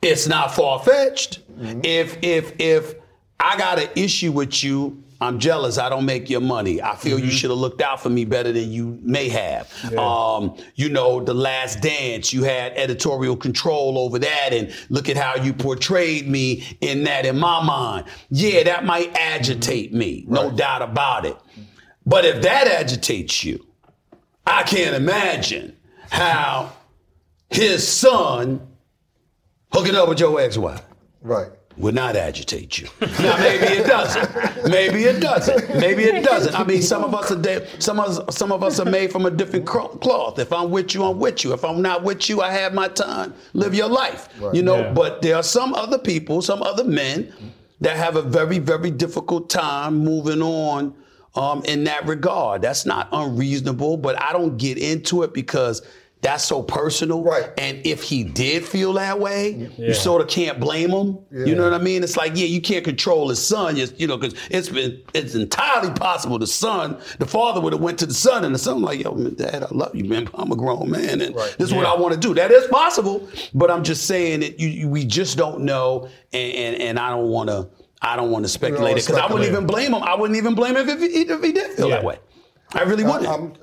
[0.01, 1.41] it's not far fetched.
[1.59, 1.81] Mm-hmm.
[1.83, 2.95] If if if
[3.39, 5.01] I got an issue with you.
[5.21, 5.77] I'm jealous.
[5.77, 6.81] I don't make your money.
[6.81, 9.71] I feel you should have looked out for me better than you may have.
[9.97, 15.17] Um, you know, The Last Dance, you had editorial control over that, and look at
[15.17, 18.07] how you portrayed me in that in my mind.
[18.29, 21.37] Yeah, that might agitate me, no doubt about it.
[22.05, 23.65] But if that agitates you,
[24.45, 25.75] I can't imagine
[26.09, 26.73] how
[27.49, 28.67] his son
[29.71, 30.81] hooking up with your ex-wife
[31.21, 31.49] Right.
[31.77, 32.87] Would not agitate you.
[33.01, 34.69] Now maybe it doesn't.
[34.69, 35.69] Maybe it doesn't.
[35.77, 36.57] Maybe it doesn't.
[36.57, 39.11] I mean, some of us are de- some of us, some of us are made
[39.11, 40.39] from a different cro- cloth.
[40.39, 41.53] If I'm with you, I'm with you.
[41.53, 43.33] If I'm not with you, I have my time.
[43.53, 44.29] Live your life.
[44.53, 44.77] You know.
[44.77, 44.93] Yeah.
[44.93, 47.33] But there are some other people, some other men
[47.81, 50.93] that have a very, very difficult time moving on.
[51.35, 55.81] Um, in that regard, that's not unreasonable, but I don't get into it because
[56.25, 57.21] that's so personal.
[57.23, 57.51] Right.
[57.57, 59.87] And if he did feel that way, Yeah.
[59.89, 61.19] you sort of can't blame him.
[61.31, 62.03] You know what I mean?
[62.03, 65.35] It's like, yeah, you can't control his son, you you know, because it's been it's
[65.35, 68.81] entirely possible the son, the father would have went to the son, and the son
[68.81, 70.27] like, yo, dad, I love you, man.
[70.33, 71.55] I'm a grown man, and Right.
[71.59, 72.33] this is what I want to do.
[72.33, 76.53] That is possible, but I'm just saying that you, you we just don't know, and
[76.55, 77.67] and, and I don't want to.
[78.01, 80.03] I don't want to speculate it because I wouldn't even blame him.
[80.03, 81.95] I wouldn't even blame him if he, if he did feel Yeah.
[81.95, 82.17] that way.
[82.73, 83.27] I really wouldn't.
[83.27, 83.53] I'm,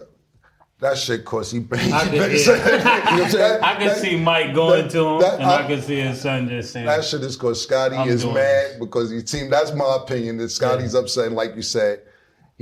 [0.83, 1.61] that shit, cause he.
[1.61, 3.29] he could- you know what I'm yeah.
[3.29, 3.63] saying?
[3.63, 6.01] I can That- see Mike going that- to him, that- and I, I- can see
[6.01, 9.49] his son just saying, That shit is because Scottie is mad because he team.
[9.49, 10.37] That's my opinion.
[10.39, 12.03] That Scottie's upset, and like you said,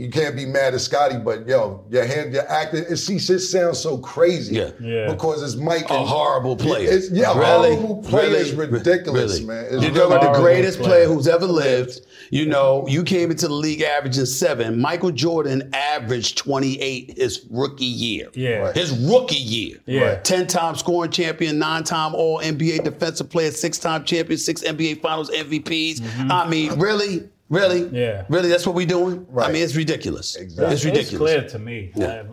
[0.00, 1.18] you can't be mad at Scottie.
[1.18, 4.56] But yo, your hand, your acting, it see, shit sounds so crazy.
[4.56, 4.70] Yeah.
[4.80, 5.12] Yeah.
[5.12, 5.90] Because it's Mike.
[5.90, 6.88] a and- horrible player.
[6.90, 7.74] It's, yeah, Really?
[7.76, 9.44] horrible player is ridiculous, Really?
[9.46, 9.64] man.
[9.64, 11.04] It's You're really talking about the greatest player.
[11.04, 12.00] player who's ever lived.
[12.30, 14.80] You know, you came into the league averaging seven.
[14.80, 18.28] Michael Jordan averaged 28 his rookie year.
[18.34, 18.50] Yeah.
[18.58, 18.76] Right.
[18.76, 19.78] His rookie year.
[19.86, 20.14] Yeah.
[20.16, 25.00] 10 time scoring champion, nine time All NBA defensive player, six time champion, six NBA
[25.02, 26.00] Finals MVPs.
[26.00, 26.32] Mm-hmm.
[26.32, 27.28] I mean, really?
[27.50, 27.82] Really?
[27.82, 27.94] Mm-hmm.
[27.96, 28.24] Yeah.
[28.28, 28.48] Really?
[28.48, 29.26] That's what we're doing?
[29.36, 30.36] I mean, it's ridiculous.
[30.36, 30.72] Exactly.
[30.72, 31.12] It's ridiculous.
[31.12, 31.40] It's ridiculous.
[31.40, 31.92] clear to me.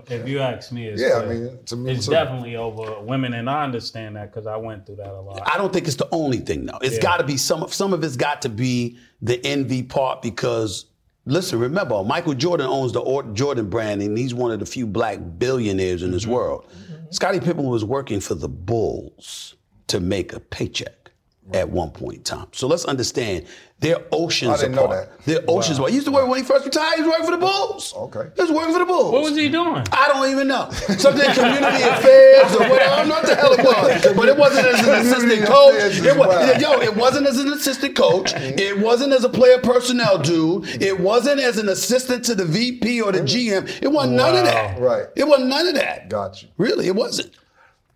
[0.10, 0.16] Yeah.
[0.16, 2.12] If you ask me, it's Yeah, I mean, to me it's too.
[2.12, 5.42] definitely over women, and I understand that because I went through that a lot.
[5.52, 6.78] I don't think it's the only thing though.
[6.84, 7.02] It's Yeah.
[7.02, 7.64] got to be some.
[7.64, 10.86] of Some of it's got to be the envy part because
[11.26, 14.86] listen, remember Michael Jordan owns the Or- Jordan brand and he's one of the few
[14.86, 16.32] black billionaires in this Mm-hmm.
[16.32, 16.66] world.
[17.10, 19.56] Scottie Pippen was working for the Bulls
[19.88, 21.07] to make a paycheck
[21.54, 22.48] at one point in time.
[22.52, 23.46] So let's understand
[23.80, 25.20] they're oceans I didn't know that.
[25.26, 25.92] They're oceans apart.
[25.92, 26.96] He used to work when he first retired.
[26.96, 27.94] He was working for the Bulls.
[27.96, 28.32] Okay.
[28.36, 29.14] He was working for the Bulls.
[29.14, 29.84] what was he doing?
[29.92, 30.70] I don't even know.
[30.72, 32.92] Something community affairs or whatever.
[32.92, 34.16] I don't know what the hell it was.
[34.16, 35.98] But it wasn't as an assistant coach.
[35.98, 36.62] It was, wild.
[36.62, 38.34] yo, it wasn't as an assistant coach.
[38.34, 38.58] Mm-hmm.
[38.58, 40.82] It wasn't as a player personnel dude.
[40.82, 43.84] It wasn't as an assistant to the VP or the GM.
[43.84, 44.80] It wasn't none of that.
[44.80, 45.06] Right.
[45.16, 46.10] It wasn't none of that.
[46.10, 46.50] Got you.
[46.58, 47.32] Really, it wasn't.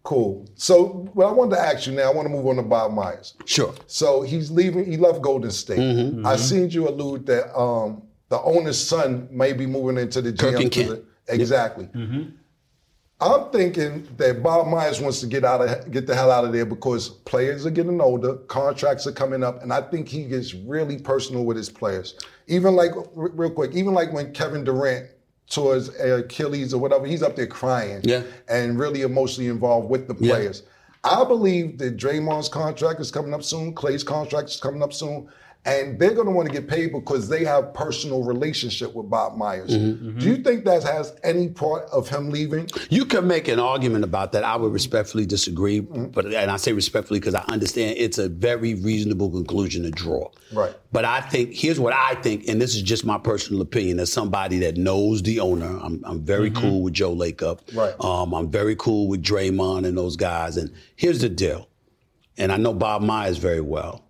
[0.04, 0.48] Cool.
[0.56, 2.92] So, what I wanted to ask you now, I want to move on to Bob
[2.94, 3.36] Myers.
[3.46, 3.74] Sure.
[3.86, 4.84] So he's leaving.
[4.86, 5.78] He left Golden State.
[5.80, 6.26] Mm-hmm.
[6.26, 10.56] I seen you allude that um, the owner's son may be moving into the Kirk
[10.56, 10.62] GM.
[10.62, 10.90] and Kent.
[10.90, 11.88] posi- Exactly.
[13.24, 16.52] I'm thinking that Bob Myers wants to get out of get the hell out of
[16.52, 20.56] there because players are getting older, contracts are coming up, and I think he gets
[20.56, 22.16] really personal with his players.
[22.48, 25.08] Even like r- real quick, even like when Kevin Durant
[25.52, 28.24] towards uh, Achilles or whatever, he's up there crying Yeah.
[28.50, 30.34] and really emotionally involved with the Yeah.
[30.36, 30.64] players.
[31.04, 35.28] I believe that Draymond's contract is coming up soon, Klay's contract is coming up soon,
[35.64, 39.38] and they're going to want to get paid because they have personal relationship with Bob
[39.38, 39.70] Myers.
[39.70, 40.18] Mm-hmm.
[40.18, 42.68] Do you think that has any part of him leaving?
[42.90, 44.44] You can make an argument about that.
[44.44, 48.74] I would respectfully disagree, but and I say respectfully because I understand it's a very
[48.74, 50.32] reasonable conclusion to draw.
[50.52, 50.76] Right.
[50.92, 54.12] But I think here's what I think, and this is just my personal opinion as
[54.12, 55.80] somebody that knows the owner.
[55.82, 57.60] I'm, I'm very cool with Joe Lacob.
[57.76, 57.94] Right.
[58.04, 60.58] Um, I'm very cool with Draymond and those guys.
[60.58, 61.70] And here's the deal,
[62.36, 64.04] and I know Bob Myers very well.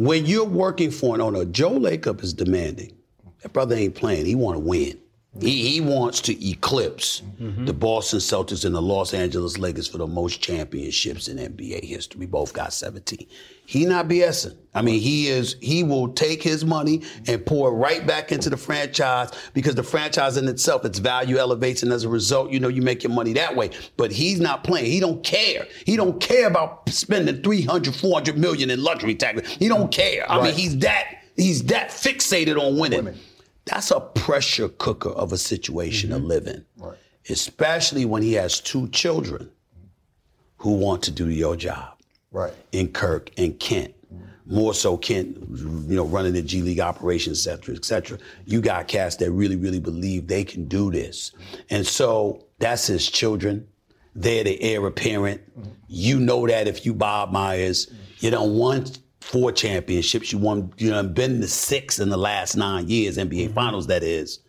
[0.00, 2.96] When you're working for an owner, Joe Lacob is demanding.
[3.42, 4.24] That brother ain't playing.
[4.24, 4.98] He want to win.
[5.38, 10.06] He, he wants to eclipse the Boston Celtics and the Los Angeles Lakers for the
[10.06, 12.18] most championships in NBA history.
[12.18, 13.28] We both got 17.
[13.64, 14.56] He not BSing.
[14.74, 15.54] I mean, he is.
[15.60, 19.84] He will take his money and pour it right back into the franchise because the
[19.84, 23.12] franchise in itself, its value elevates, and as a result, you know, you make your
[23.12, 23.70] money that way.
[23.96, 24.86] But he's not playing.
[24.86, 25.68] He don't care.
[25.86, 29.48] He don't care about spending 300, 400 million in luxury tax.
[29.48, 30.28] He don't care.
[30.28, 31.18] I mean, he's that.
[31.36, 33.04] He's that fixated on winning.
[33.04, 33.20] Winning.
[33.70, 36.26] That's a pressure cooker of a situation to mm-hmm.
[36.26, 36.64] live in.
[36.76, 36.98] Right.
[37.28, 39.50] Especially when he has two children
[40.58, 41.94] who want to do your job
[42.32, 42.52] Right.
[42.72, 43.94] in Kirk and Kent.
[44.12, 44.54] Mm-hmm.
[44.54, 48.18] More so Kent, you know, running the G League operations, et cetera, et cetera.
[48.44, 51.32] You got cats that really, really believe they can do this.
[51.70, 53.68] And so that's his children.
[54.16, 55.40] They're the heir apparent.
[55.58, 55.70] Mm-hmm.
[55.86, 60.32] You know that if you Bob Myers, you don't want four championships.
[60.32, 63.54] You won, you know, been the six in the last nine years, NBA mm-hmm.
[63.54, 64.40] Finals, that is.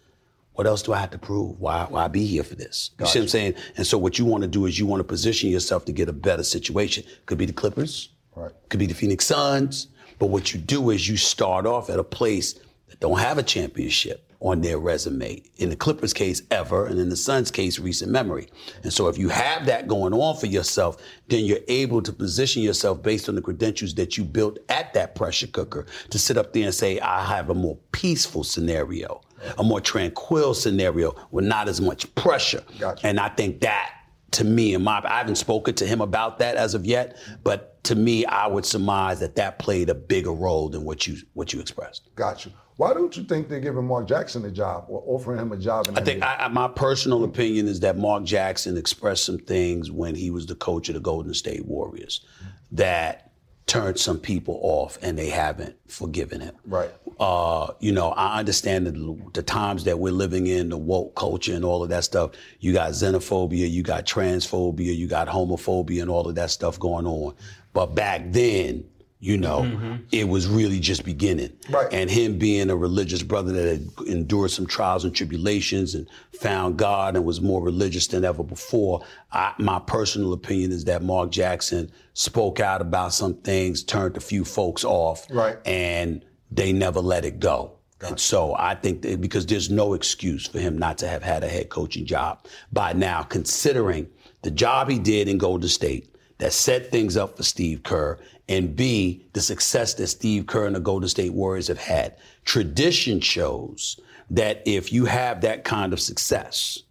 [0.54, 1.60] What else do I have to prove?
[1.60, 2.92] Why, why be here for this?
[3.00, 3.54] You see what I'm saying?
[3.78, 6.10] And so what you want to do is you want to position yourself to get
[6.10, 7.04] a better situation.
[7.26, 8.10] Could be the Clippers.
[8.36, 8.52] Right.
[8.70, 9.88] Could be the Phoenix Suns.
[10.20, 13.44] But what you do is you start off at a place that don't have a
[13.44, 15.42] championship on their resume.
[15.58, 18.48] In the Clippers case, ever, and in the Suns case, recent memory.
[18.84, 20.98] And so if you have that going on for yourself,
[21.30, 25.16] then you're able to position yourself based on the credentials that you built at that
[25.16, 29.22] pressure cooker to sit up there and say, I have a more peaceful scenario,
[29.60, 32.64] a more tranquil scenario with not as much pressure.
[32.80, 33.06] Gotcha.
[33.06, 33.94] And I think that
[34.32, 37.84] to me and my I haven't spoken to him about that as of yet, but
[37.84, 41.54] to me I would surmise that that played a bigger role than what you what
[41.54, 42.10] you expressed.
[42.16, 42.52] Got you.
[42.82, 45.88] Why don't you think they're giving Mark Jackson a job or offering him a job?
[45.88, 49.92] In I think I, I- my personal opinion is that Mark Jackson expressed some things
[49.92, 52.26] when he was the coach of the Golden State Warriors
[52.72, 53.34] that
[53.68, 56.56] turned some people off, and they haven't forgiven him.
[56.66, 56.90] Right.
[57.20, 61.54] Uh, you know, I understand the, the times that we're living in, the woke culture
[61.54, 62.32] and all of that stuff.
[62.62, 67.06] You got xenophobia, you got transphobia, you got homophobia, and all of that stuff going
[67.06, 67.36] on.
[67.74, 68.86] But back then,
[69.24, 69.96] you know, mm-hmm.
[70.12, 71.56] it was really just beginning.
[71.70, 71.88] Right.
[71.94, 76.78] And him being a religious brother that had endured some trials and tribulations and found
[76.78, 81.30] God and was more religious than ever before, I, my personal opinion is that Mark
[81.30, 85.58] Jackson spoke out about some things, turned a few folks off, Right.
[85.68, 87.74] and they never let it go.
[88.02, 91.44] And so I think that because there's no excuse for him not to have had
[91.44, 94.10] a head coaching job by now, considering
[94.42, 96.11] the job he did in Golden State
[96.42, 98.18] that set things up for Steve Kerr,
[98.50, 102.18] and B, the success that Steve Kerr and the Golden State Warriors have had.
[102.46, 104.00] Tradition shows
[104.32, 106.82] that if you have that kind of success,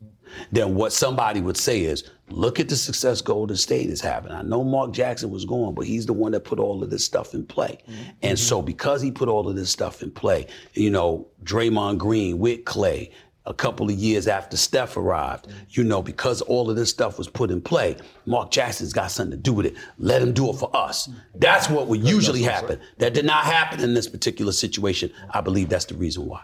[0.52, 4.30] then what somebody would say is, look at the success Golden State is having.
[4.30, 7.04] I know Mark Jackson was going, but he's the one that put all of this
[7.04, 7.80] stuff in play.
[8.22, 12.38] And so because he put all of this stuff in play, you know, Draymond Green
[12.38, 13.10] with Klay,
[13.46, 17.26] a couple of years after Steph arrived, you know, because all of this stuff was
[17.28, 19.76] put in play, Mark Jackson's got something to do with it.
[19.98, 21.08] Let him do it for us.
[21.34, 22.78] That's what would usually happen.
[22.98, 25.10] That did not happen in this particular situation.
[25.30, 26.42] I believe that's the reason why.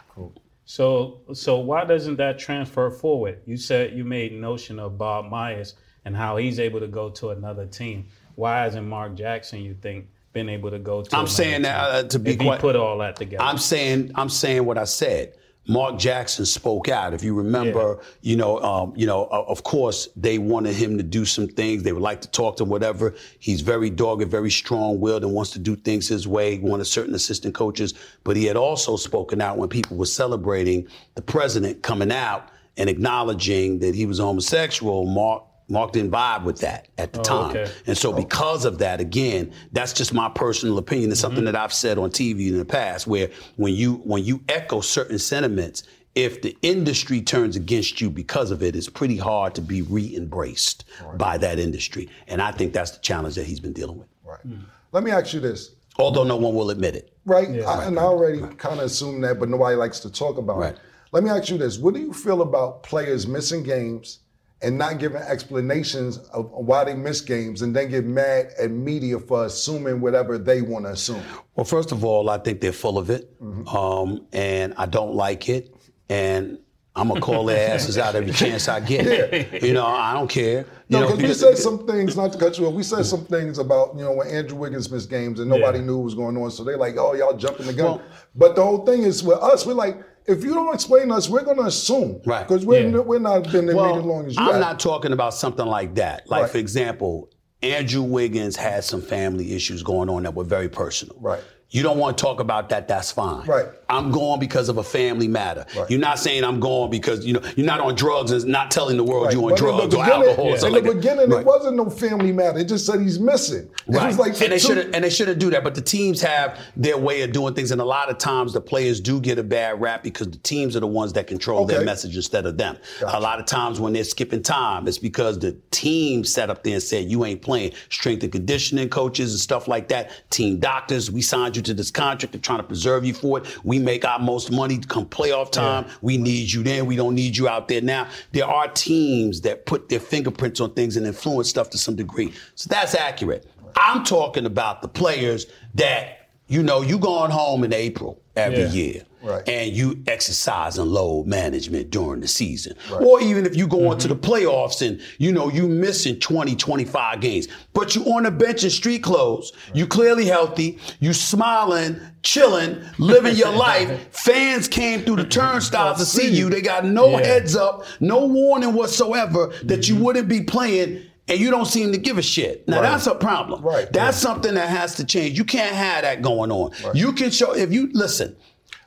[0.64, 3.40] So, so why doesn't that transfer forward?
[3.46, 7.30] You said you made notion of Bob Myers and how he's able to go to
[7.30, 8.06] another team.
[8.36, 11.08] Why hasn't Mark Jackson, you think, been able to go to?
[11.14, 13.42] I'm another saying that, uh, to be if quite- put all that together.
[13.42, 15.34] I'm saying I'm saying what I said.
[15.68, 17.12] Mark Jackson spoke out.
[17.12, 21.02] If you remember, you know, um, you know, uh, of course they wanted him to
[21.02, 21.82] do some things.
[21.82, 23.14] They would like to talk to him, whatever.
[23.38, 26.56] He's very dogged, very strong-willed, and wants to do things his way.
[26.56, 30.86] He wanted certain assistant coaches, but he had also spoken out when people were celebrating
[31.14, 35.06] the president coming out and acknowledging that he was homosexual.
[35.06, 37.50] Mark Mark didn't vibe with that at the oh, time.
[37.50, 37.70] okay.
[37.86, 38.16] And so oh.
[38.16, 41.10] because of that, again, that's just my personal opinion.
[41.10, 41.52] It's something mm-hmm.
[41.52, 45.18] that I've said on TV in the past where when you when you echo certain
[45.18, 45.82] sentiments,
[46.14, 50.84] if the industry turns against you because of it, it's pretty hard to be re-embraced
[51.16, 52.08] by that industry.
[52.26, 54.08] And I think that's the challenge that he's been dealing with.
[54.24, 54.46] Right.
[54.46, 54.64] Mm-hmm.
[54.92, 55.74] Let me ask you this.
[55.98, 57.12] Although no one will admit it.
[57.24, 57.48] Right.
[57.62, 60.74] I, and I already kind of assume that, but nobody likes to talk about Right.
[60.74, 60.80] it.
[61.12, 61.78] Let me ask you this.
[61.78, 64.20] What do you feel about players missing games
[64.62, 69.18] and not giving explanations of why they miss games and then get mad at media
[69.18, 71.22] for assuming whatever they want to assume?
[71.54, 73.30] Well, first of all, I think they're full of it,
[73.66, 75.74] um, and I don't like it,
[76.08, 76.58] and
[76.96, 79.62] I'm gonna call their asses out every chance I get.
[79.62, 80.60] You know, I don't care.
[80.88, 83.04] You No, know, because we said some things, not to cut you off, we said
[83.04, 85.84] some things about, you know, when Andrew Wiggins missed games and nobody Yeah.
[85.84, 86.50] knew what was going on.
[86.50, 87.86] So they're like, oh, y'all jumping the gun.
[87.86, 88.02] Well-
[88.34, 91.42] but the whole thing is with us, we're like, if you don't explain us, we're
[91.44, 92.20] going to assume.
[92.24, 92.46] Right.
[92.46, 92.98] Because we're, Yeah.
[93.00, 94.60] we're not been in the media as long as you I'm have.
[94.60, 96.28] not talking about something like that.
[96.30, 96.50] Like, Right.
[96.50, 97.28] for example,
[97.62, 101.16] Andrew Wiggins had some family issues going on that were very personal.
[101.20, 101.40] Right.
[101.70, 103.44] You don't want to talk about that, that's fine.
[103.46, 103.66] Right.
[103.88, 105.64] I'm going because of a family matter.
[105.76, 105.90] Right.
[105.90, 108.96] You're not saying I'm going because, you know, you're not on drugs and not telling
[108.96, 109.34] the world Right.
[109.34, 111.40] you're on But drugs or alcohol or In the like beginning, Right.
[111.40, 112.58] it wasn't no family matter.
[112.58, 113.68] It just said he's missing.
[113.86, 114.06] It Right.
[114.08, 115.62] was like and they shouldn't and they shouldn't do that.
[115.62, 118.60] But the teams have their way of doing things, and a lot of times the
[118.60, 121.82] players do get a bad rap because the teams are the ones that control their
[121.84, 122.76] message instead of them.
[123.00, 123.18] Gotcha.
[123.18, 126.74] A lot of times when they're skipping time, it's because the team sat up there
[126.74, 130.10] and said, "You ain't playing." Strength and conditioning coaches and stuff like that.
[130.30, 132.32] Team doctors, we signed you to this contract.
[132.32, 133.44] They're trying to preserve you for it.
[133.64, 135.86] We make our most money come playoff time.
[136.02, 136.86] We need you then.
[136.86, 138.08] We don't need you out there now.
[138.32, 142.32] There are teams that put their fingerprints on things and influence stuff to some degree.
[142.54, 143.46] So that's accurate.
[143.76, 148.72] I'm talking about the players that, you know, you going home in April every Yeah.
[148.72, 149.02] year.
[149.22, 149.48] Right.
[149.48, 152.74] And you exercise and load management during the season.
[152.92, 154.30] Or even if you go into the mm-hmm.
[154.30, 158.70] playoffs and, you know, you missing 20, 25 games, but you on the bench in
[158.70, 164.06] street clothes, you clearly healthy, you smiling, chilling, living your life.
[164.12, 166.48] Fans came through the turnstiles to see you.
[166.48, 167.26] They got no Yeah.
[167.26, 170.04] heads up, no warning whatsoever that you mm-hmm.
[170.04, 171.02] wouldn't be playing.
[171.28, 172.66] And you don't seem to give a shit.
[172.68, 172.90] Now Right.
[172.90, 173.62] that's a problem.
[173.62, 173.92] Right.
[173.92, 175.36] That's something that has to change.
[175.36, 176.70] You can't have that going on.
[176.94, 178.36] You can show if you listen.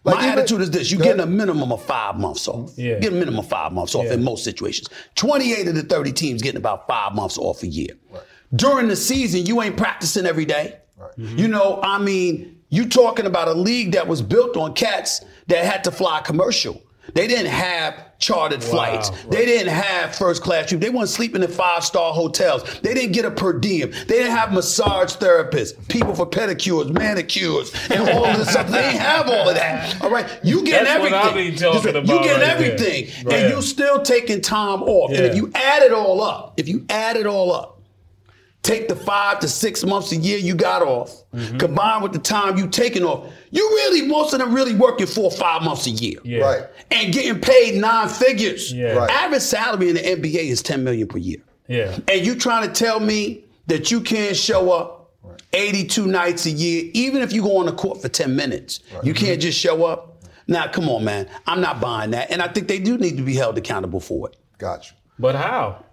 [0.06, 2.72] Like my even- attitude is this: you're getting a minimum of five months off.
[2.72, 2.82] Mm-hmm.
[2.82, 3.00] Yeah.
[3.00, 4.14] Get a minimum of five months off Yeah.
[4.14, 4.88] in most situations.
[5.16, 7.90] 28 of the 30 teams getting about five months off a year.
[8.56, 10.76] During the season, you ain't practicing every day.
[10.98, 11.12] Right.
[11.20, 11.38] Mm-hmm.
[11.38, 15.66] You know, I mean, you talking about a league that was built on cats that
[15.66, 16.82] had to fly commercial.
[17.14, 18.70] They didn't have chartered Wow.
[18.70, 19.12] flights.
[19.30, 20.84] They didn't have first class trips.
[20.84, 22.64] They weren't sleeping in five star hotels.
[22.82, 23.92] They didn't get a per diem.
[23.92, 28.68] They didn't have massage therapists, people for pedicures, manicures, and all of this stuff.
[28.68, 30.02] They didn't have all of that.
[30.02, 31.14] All right, you getting That's everything.
[31.20, 33.36] I be talking Listen, about You getting right everything, Right.
[33.40, 35.12] and you still taking time off.
[35.12, 37.79] And if you add it all up, if you add it all up,
[38.62, 41.58] take the five to six months a year you got off, Mm-hmm.
[41.58, 45.26] combined with the time you taking off, you really most of them really working four
[45.26, 46.40] or five months a year, Yeah.
[46.40, 46.64] Right.
[46.90, 48.74] and getting paid nine figures.
[48.74, 48.94] Yeah.
[48.94, 49.12] Right.
[49.12, 51.38] Average salary in the NBA is ten million per year.
[51.68, 51.98] Yeah.
[52.08, 55.12] And you trying to tell me that you can't show up
[55.54, 59.14] 82 nights a year, even if you go on the court for 10 minutes, you
[59.14, 60.24] can't just show up?
[60.48, 61.28] Nah, come on, man.
[61.46, 62.32] I'm not buying that.
[62.32, 64.36] And I think they do need to be held accountable for it.
[64.58, 64.96] Gotcha.
[65.20, 65.86] But how?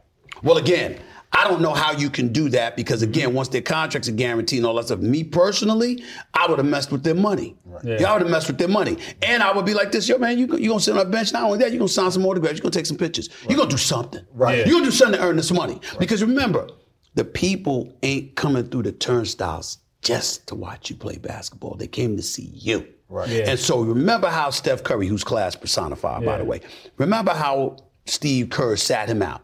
[0.42, 0.98] Well, again,
[1.32, 4.58] I don't know how you can do that because again, once their contracts are guaranteed
[4.58, 6.02] and all that stuff, me personally,
[6.34, 7.56] I would have messed with their money.
[7.84, 7.98] Yeah.
[8.00, 8.96] Yeah, I would have messed with their money.
[9.22, 11.32] And I would be like this, yo, man, you you gonna sit on a bench.
[11.32, 13.28] Not only that, you're gonna sign some autographs, you're gonna take some pictures.
[13.48, 14.24] You're gonna do something.
[14.32, 14.58] Right.
[14.58, 14.64] Yeah.
[14.66, 15.80] You're gonna do something to earn this money.
[15.98, 16.68] Because remember,
[17.14, 21.74] the people ain't coming through the turnstiles just to watch you play basketball.
[21.74, 22.86] They came to see you.
[23.08, 23.28] Right.
[23.28, 23.50] Yeah.
[23.50, 26.60] And so remember how Steph Curry, who's class personified, by the way,
[26.98, 29.42] remember how Steve Kerr sat him out.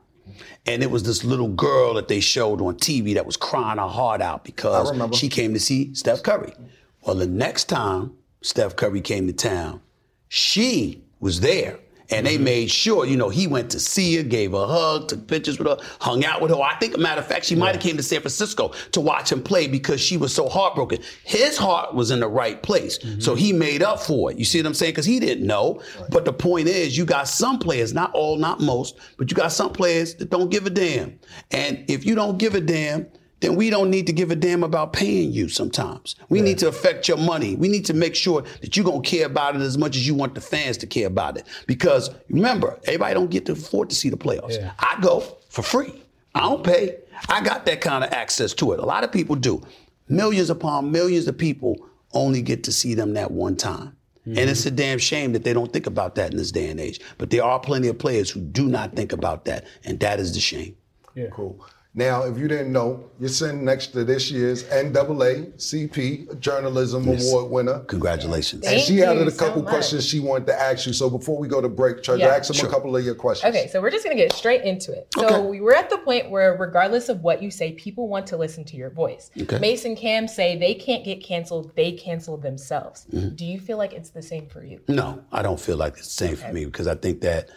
[0.67, 3.87] And it was this little girl that they showed on TV that was crying her
[3.87, 6.55] heart out because she came to see Steph Curry.
[7.03, 8.13] Well, the next time
[8.43, 9.81] Steph Curry came to town,
[10.29, 11.79] she was there.
[12.13, 12.45] And they mm-hmm.
[12.45, 15.59] made sure, you know, he went to see her, gave her a hug, took pictures
[15.59, 16.61] with her, hung out with her.
[16.61, 19.33] I think, a matter of fact, she might have came to San Francisco to watch
[19.33, 21.01] him play because she was so heartbroken.
[21.25, 23.37] His heart was in the right place, so mm-hmm.
[23.37, 24.39] he made up for it.
[24.39, 24.93] You see what I'm saying?
[24.93, 25.83] Because he didn't know.
[26.11, 29.53] But the point is, you got some players, not all, not most, but you got
[29.53, 31.19] some players that don't give a damn.
[31.51, 33.07] And if you don't give a damn,
[33.43, 36.15] then we don't need to give a damn about paying you sometimes.
[36.29, 37.57] We need to affect your money.
[37.57, 40.15] We need to make sure that you're gonna care about it as much as you
[40.15, 41.47] want the fans to care about it.
[41.67, 44.59] Because remember, everybody don't get to afford to see the playoffs.
[44.59, 44.73] Yeah.
[44.79, 45.93] I go for free.
[46.37, 46.99] I don't pay.
[47.29, 48.79] I got that kind of access to it.
[48.79, 49.61] A lot of people do.
[50.09, 51.77] Millions upon millions of people
[52.13, 53.97] only get to see them that one time.
[54.25, 54.77] And it's a mm-hmm.
[54.77, 57.01] damn shame that they don't think about that in this day and age.
[57.19, 60.33] But there are plenty of players who do not think about that, and that is
[60.33, 60.77] the shame.
[61.17, 61.27] Yeah.
[61.33, 61.59] Cool.
[61.95, 67.81] Now, if you didn't know, you're sitting next to this year's NAACP Journalism Award winner.
[67.81, 68.65] Congratulations.
[68.65, 69.71] Thank And Thank she had a couple much.
[69.71, 70.95] questions she wanted to ask you.
[70.95, 72.29] So before we go to break, try Yeah.
[72.29, 72.69] to ask them Sure.
[72.71, 73.55] a couple of your questions.
[73.55, 75.07] Okay, so we're just gonna get straight into it.
[75.15, 75.41] So Okay.
[75.47, 78.65] we were at the point where, regardless of what you say, people want to listen
[78.65, 79.31] to your voice.
[79.39, 79.59] Okay.
[79.59, 83.05] Mason Cam say they can't get canceled; they cancel themselves.
[83.13, 83.35] Mm-hmm.
[83.35, 84.81] Do you feel like it's the same for you?
[84.89, 87.51] No, I don't feel like it's the same for me because I think that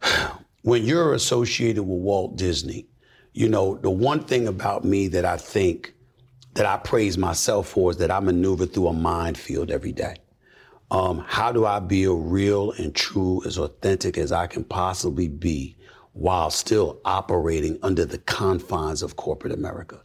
[0.62, 2.86] when you're associated with Walt Disney,
[3.32, 5.94] you know, the one thing about me that I think
[6.54, 10.16] that I praise myself for is that I maneuver through a minefield every day.
[10.90, 15.28] Um, how do I be a real and true, as authentic as I can possibly
[15.28, 15.76] be
[16.14, 20.02] while still operating under the confines of corporate America?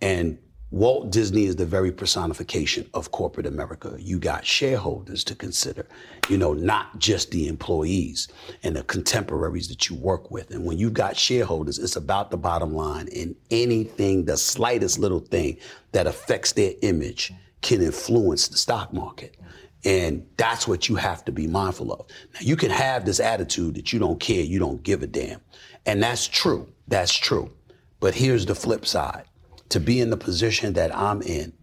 [0.00, 0.38] And
[0.72, 3.94] Walt Disney is the very personification of corporate America.
[3.98, 5.86] You got shareholders to consider,
[6.30, 8.28] you know, not just the employees
[8.62, 10.50] and the contemporaries that you work with.
[10.50, 13.10] And when you've got shareholders, it's about the bottom line.
[13.14, 15.58] And anything, the slightest little thing
[15.92, 19.36] that affects their image can influence the stock market.
[19.84, 22.06] And that's what you have to be mindful of.
[22.32, 25.42] Now, you can have this attitude that you don't care, you don't give a damn.
[25.84, 26.72] And that's true.
[26.88, 27.52] That's true.
[28.00, 29.26] But here's the flip side
[29.72, 31.54] to be in the position that I'm in,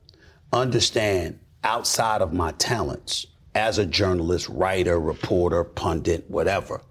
[0.51, 6.82] understand outside of my talents as a journalist, writer, reporter, pundit, whatever,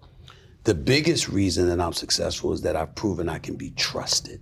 [0.62, 4.41] the biggest reason that I'm successful is that I've proven I can be trusted.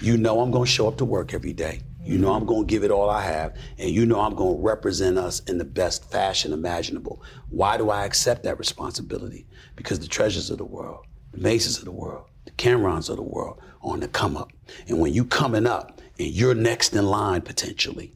[0.00, 1.82] You know I'm going to show up to work every day.
[2.02, 4.56] You know I'm going to give it all I have, and you know I'm going
[4.56, 7.22] to represent us in the best fashion imaginable.
[7.50, 9.46] Why do I accept that responsibility?
[9.76, 13.22] Because the treasures of the world, the Maces of the world, the Camerons of the
[13.22, 14.52] world on the come up.
[14.88, 18.12] And when you coming up and you're next in line potentially,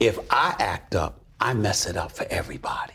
[0.00, 2.94] if I act up, I mess it up for everybody.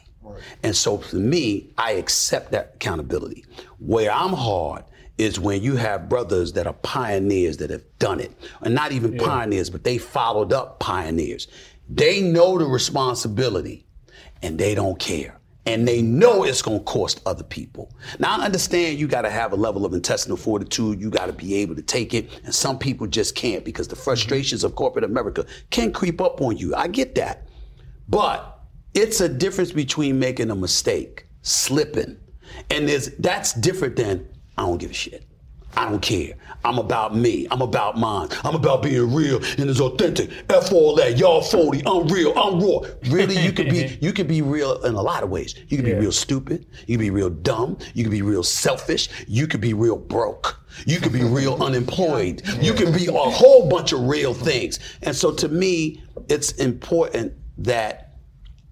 [0.64, 3.46] And so for me, I accept that accountability.
[3.80, 4.84] Where I'm hard
[5.18, 8.32] is when you have brothers that are pioneers that have done it,
[8.62, 11.48] and not even pioneers, but they followed up pioneers.
[11.90, 13.86] They know the responsibility
[14.42, 15.40] and they don't care.
[15.68, 17.92] And they know it's gonna cost other people.
[18.20, 21.76] Now I understand you gotta have a level of intestinal fortitude, you gotta be able
[21.76, 25.92] to take it, and some people just can't because the frustrations of corporate America can
[25.92, 26.74] creep up on you.
[26.74, 27.48] I get that.
[28.08, 28.60] But
[28.94, 32.18] it's a difference between making a mistake, slipping,
[32.72, 34.26] and that's different than
[34.58, 35.28] I don't give a shit.
[35.76, 36.34] I don't care.
[36.66, 37.48] I'm about me.
[37.52, 38.30] I'm about mine.
[38.44, 40.32] I'm about being real and it's authentic.
[40.50, 41.18] F all that.
[41.18, 41.84] Y'all 40.
[41.86, 42.38] I'm real.
[42.38, 42.82] I'm raw.
[43.10, 45.56] Really, you can be you can be real in a lot of ways.
[45.70, 46.66] You can be real stupid.
[46.88, 47.78] You can be real dumb.
[47.94, 49.10] You can be real selfish.
[49.28, 50.60] You can be real broke.
[50.86, 52.42] You can be real unemployed.
[52.62, 54.80] You can be a whole bunch of real things.
[55.04, 58.16] And so to me, it's important that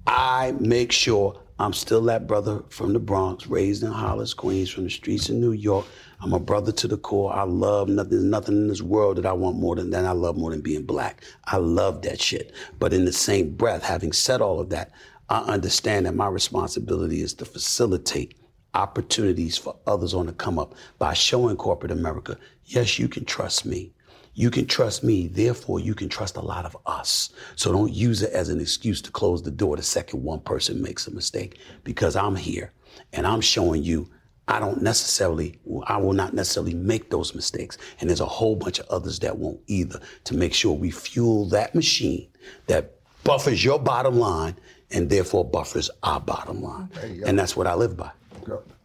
[0.08, 4.84] I make sure I'm still that brother from the Bronx, raised in Hollis, Queens, from
[4.84, 5.86] the streets of New York.
[6.20, 7.34] I'm a brother to the core.
[7.34, 8.12] I love nothing.
[8.12, 10.04] There's nothing in this world that I want more than that.
[10.04, 11.24] I love more than being black.
[11.46, 12.52] I love that shit.
[12.78, 14.92] But in the same breath, having said all of that,
[15.30, 18.38] I understand that my responsibility is to facilitate
[18.74, 23.66] opportunities for others on the come up by showing corporate America, yes, you can trust
[23.66, 23.94] me.
[24.36, 27.32] You can trust me, therefore you can trust a lot of us.
[27.56, 30.82] So don't use it as an excuse to close the door the second one person
[30.82, 32.72] makes a mistake because I'm here
[33.14, 34.10] and I'm showing you
[34.48, 35.58] I don't necessarily,
[35.88, 37.78] I will not necessarily make those mistakes.
[38.00, 41.48] And there's a whole bunch of others that won't either to make sure we fuel
[41.50, 42.28] that machine
[42.68, 42.92] that
[43.24, 44.56] buffers your bottom line
[44.92, 46.90] and therefore buffers our bottom line.
[47.26, 48.12] And that's what I live by.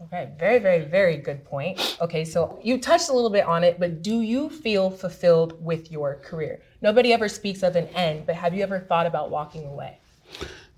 [0.03, 1.99] Okay, very, very, very good point.
[2.01, 5.91] Okay, so you touched a little bit on it, but do you feel fulfilled with
[5.91, 6.63] your career?
[6.83, 9.99] Nobody ever speaks of an end, but have you ever thought about walking away?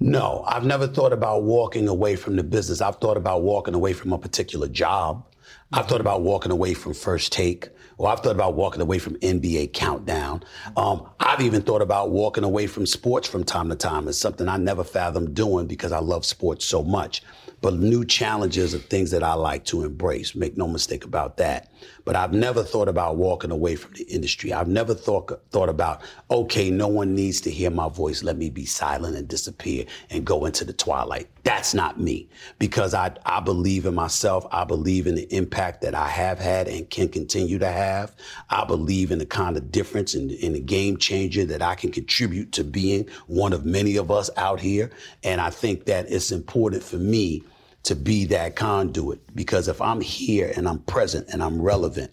[0.01, 2.81] No, I've never thought about walking away from the business.
[2.81, 5.25] I've thought about walking away from a particular job.
[5.73, 9.15] I've thought about walking away from First Take, or I've thought about walking away from
[9.17, 10.43] NBA Countdown.
[10.77, 14.07] Um, I've even thought about walking away from sports from time to time.
[14.09, 17.23] It's something I never fathomed doing because I love sports so much.
[17.63, 20.35] But new challenges are things that I like to embrace.
[20.35, 21.73] Make no mistake about that.
[22.05, 24.53] But I've never thought about walking away from the industry.
[24.53, 28.25] I've never thought thought about, okay, no one needs to hear my voice.
[28.25, 31.29] Let me be silent and disappear and go into the twilight.
[31.45, 34.45] That's not me because I, I believe in myself.
[34.51, 38.13] I believe in the impact that I have had and can continue to have.
[38.51, 41.93] I believe in the kind of difference and in, the game changer that I can
[41.93, 44.91] contribute to being one of many of us out here.
[45.23, 47.43] And I think that it's important for me
[47.85, 52.13] to be that conduit because if I'm here and I'm present and I'm relevant,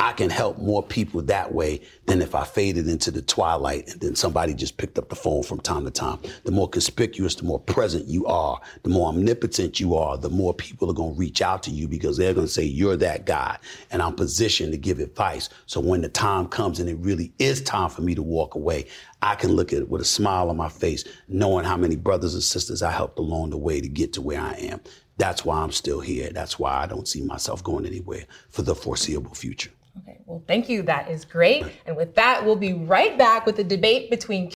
[0.00, 4.00] I can help more people that way than if I faded into the twilight and
[4.00, 6.20] then somebody just picked up the phone from time to time.
[6.44, 10.54] The more conspicuous, the more present you are, the more omnipotent you are, the more
[10.54, 13.26] people are going to reach out to you because they're going to say, You're that
[13.26, 13.58] guy.
[13.90, 15.50] And I'm positioned to give advice.
[15.66, 18.86] So when the time comes and it really is time for me to walk away,
[19.20, 22.32] I can look at it with a smile on my face, knowing how many brothers
[22.32, 24.80] and sisters I helped along the way to get to where I am.
[25.20, 26.30] That's why I'm still here.
[26.32, 29.70] That's why I don't see myself going anywhere for the foreseeable future.
[29.98, 30.80] Okay, well, thank you.
[30.80, 31.66] That is great.
[31.84, 34.50] And with that, we'll be right back with the debate between.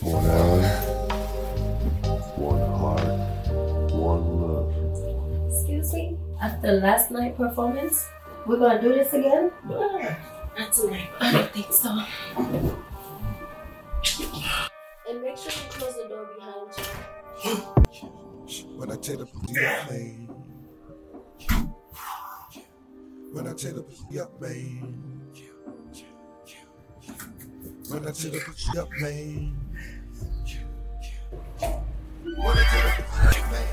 [0.00, 0.68] One eye,
[2.34, 5.52] one heart, one love.
[5.52, 6.18] Excuse me?
[6.42, 8.08] After last night performance,
[8.44, 9.52] we're gonna do this again?
[9.68, 10.16] No.
[10.58, 11.10] Not tonight.
[11.20, 11.90] I don't think so.
[15.08, 17.17] And make sure you close the door behind you.
[17.38, 20.28] When I take the up, man.
[23.32, 25.22] When I take the up, man.
[27.88, 29.56] When I take the up, man.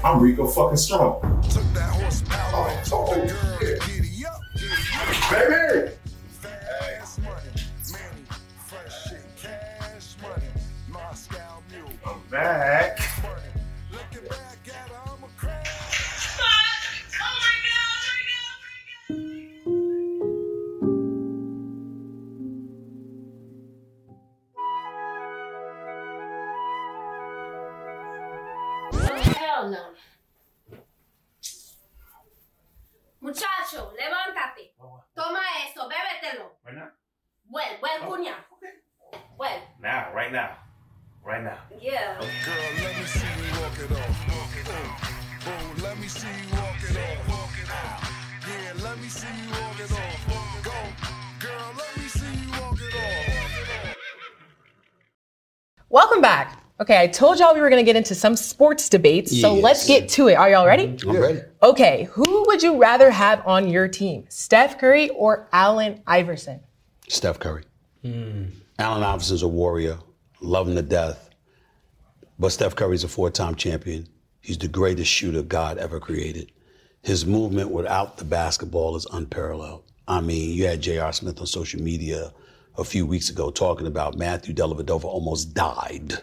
[0.03, 1.20] I'm Rico fucking strong.
[1.49, 5.30] Took that horsepower and told the girl, giddy up, giddy up.
[5.32, 5.91] Baby!
[6.39, 7.51] Fast money,
[8.68, 10.51] fresh shit, cash money,
[10.88, 11.89] Moscow mule.
[12.05, 12.74] I'm back.
[56.86, 59.88] Okay, I told y'all we were going to get into some sports debates, so let's
[59.88, 60.36] get to it.
[60.36, 60.95] Are y'all ready?
[61.01, 61.41] I'm ready.
[61.63, 66.59] Okay, who would you rather have on your team, Steph Curry or Allen Iverson?
[67.07, 67.63] Steph Curry.
[68.03, 68.49] Hmm.
[68.77, 69.97] Allen Iverson's a warrior,
[70.41, 71.31] love him to death.
[72.38, 74.07] But Steph Curry's a four time champion.
[74.41, 76.51] He's the greatest shooter God ever created.
[77.01, 79.91] His movement without the basketball is unparalleled.
[80.07, 81.13] I mean, you had J.R.
[81.13, 82.31] Smith on social media
[82.77, 86.21] a few weeks ago talking about Matthew Dellavedova almost died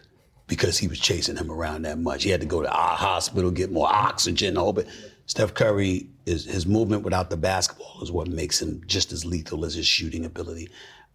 [0.52, 2.24] because he was chasing him around that much.
[2.24, 4.86] He had to go to our hospital, get more oxygen, all but.
[5.24, 9.64] Steph Curry is his movement without the basketball is what makes him just as lethal
[9.64, 10.68] as his shooting ability,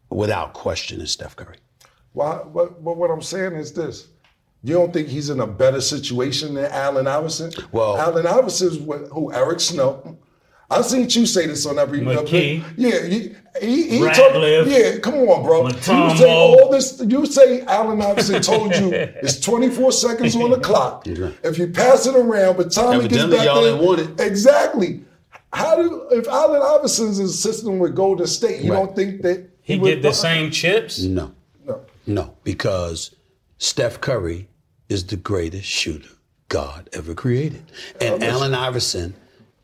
[0.09, 1.01] without question.
[1.01, 1.57] Is Steph Curry?
[2.15, 4.07] Well, But, but what I'm saying is this:
[4.63, 7.51] you don't think he's in a better situation than Allen Iverson?
[7.71, 9.31] Well- Allen Iverson's with who?
[9.33, 10.17] Eric Snow.
[10.69, 12.01] I've seen you say this on every.
[12.01, 12.61] McKie.
[12.75, 14.15] Yeah, he, he, he Ratliff.
[14.15, 15.67] told, Yeah, come on, bro.
[15.69, 17.01] You say all this.
[17.07, 21.07] You say Allen Iverson told you it's 24 seconds on the clock.
[21.43, 24.19] If you pass it around, but Tommy it gets back y'all there, want it.
[24.19, 25.03] exactly.
[25.53, 28.79] How do if Allen Iverson's a system with Golden State, you Right.
[28.85, 30.99] don't think that He would- get the same chips.
[31.01, 31.31] No,
[31.65, 31.79] No.
[32.05, 33.15] no, because
[33.57, 34.49] Steph Curry
[34.89, 36.09] is the greatest shooter
[36.49, 37.63] God ever created,
[38.01, 39.15] and Allen Iverson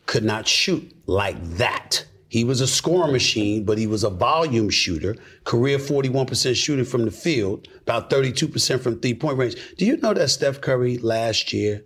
[0.06, 2.06] could not shoot like that.
[2.28, 5.16] He was a scoring machine, but he was a volume shooter.
[5.44, 9.56] Career 41% shooting from the field, about 32% from three point range.
[9.78, 11.84] Do you know that Steph Curry last year,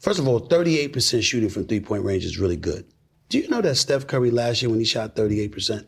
[0.00, 2.84] first of all, 38% shooting from three point range is really good.
[3.28, 5.86] Do you know that Steph Curry last year, when he shot 38%,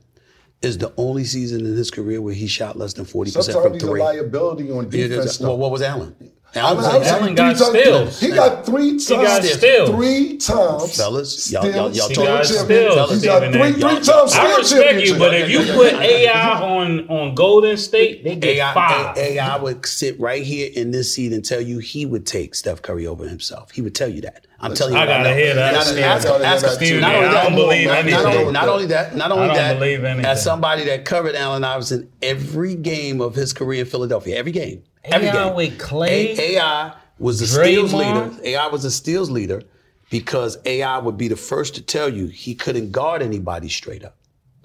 [0.62, 3.42] is the only season in his career where he shot less than 40% from three.
[3.42, 5.40] Sometimes he's a liability on Yeah, defense.
[5.40, 6.14] well, what was Allen?
[6.54, 8.18] Allen was- Iverson, Allen got steals.
[8.20, 9.08] He got three times.
[9.08, 9.90] He got steals.
[9.90, 10.96] Three times.
[10.96, 12.64] Fellas, y'all- y'all- y'all steal talking- champion.
[12.92, 13.72] steals, He's got Stephen three, A.
[13.72, 15.18] three Y'all- times steal I respect you, championship.
[15.18, 19.18] but if you put AI on on Golden State, they get AI, five.
[19.18, 22.80] AI would sit right here in this seat and tell you he would take Steph
[22.80, 23.70] Curry over himself.
[23.72, 24.46] He would tell you that.
[24.58, 24.98] I'm telling you.
[24.98, 25.36] I right gotta now.
[25.36, 25.68] hear that.
[25.68, 26.04] And I- Stephen.
[26.04, 27.00] ask- I gotta ask- hear that Stephen, too.
[27.02, 28.26] not I only that, don't believe not anything.
[28.40, 29.78] only- Not only that, not only I don't that.
[29.78, 30.24] believe anything.
[30.24, 34.80] As somebody that covered Allen Iverson every game of his career in Philadelphia, every game,
[35.06, 38.30] every AI game with Clay, A- AI was the steals leader.
[38.44, 39.62] AI was a steals leader
[40.10, 44.16] because AI would be the first to tell you he couldn't guard anybody straight up.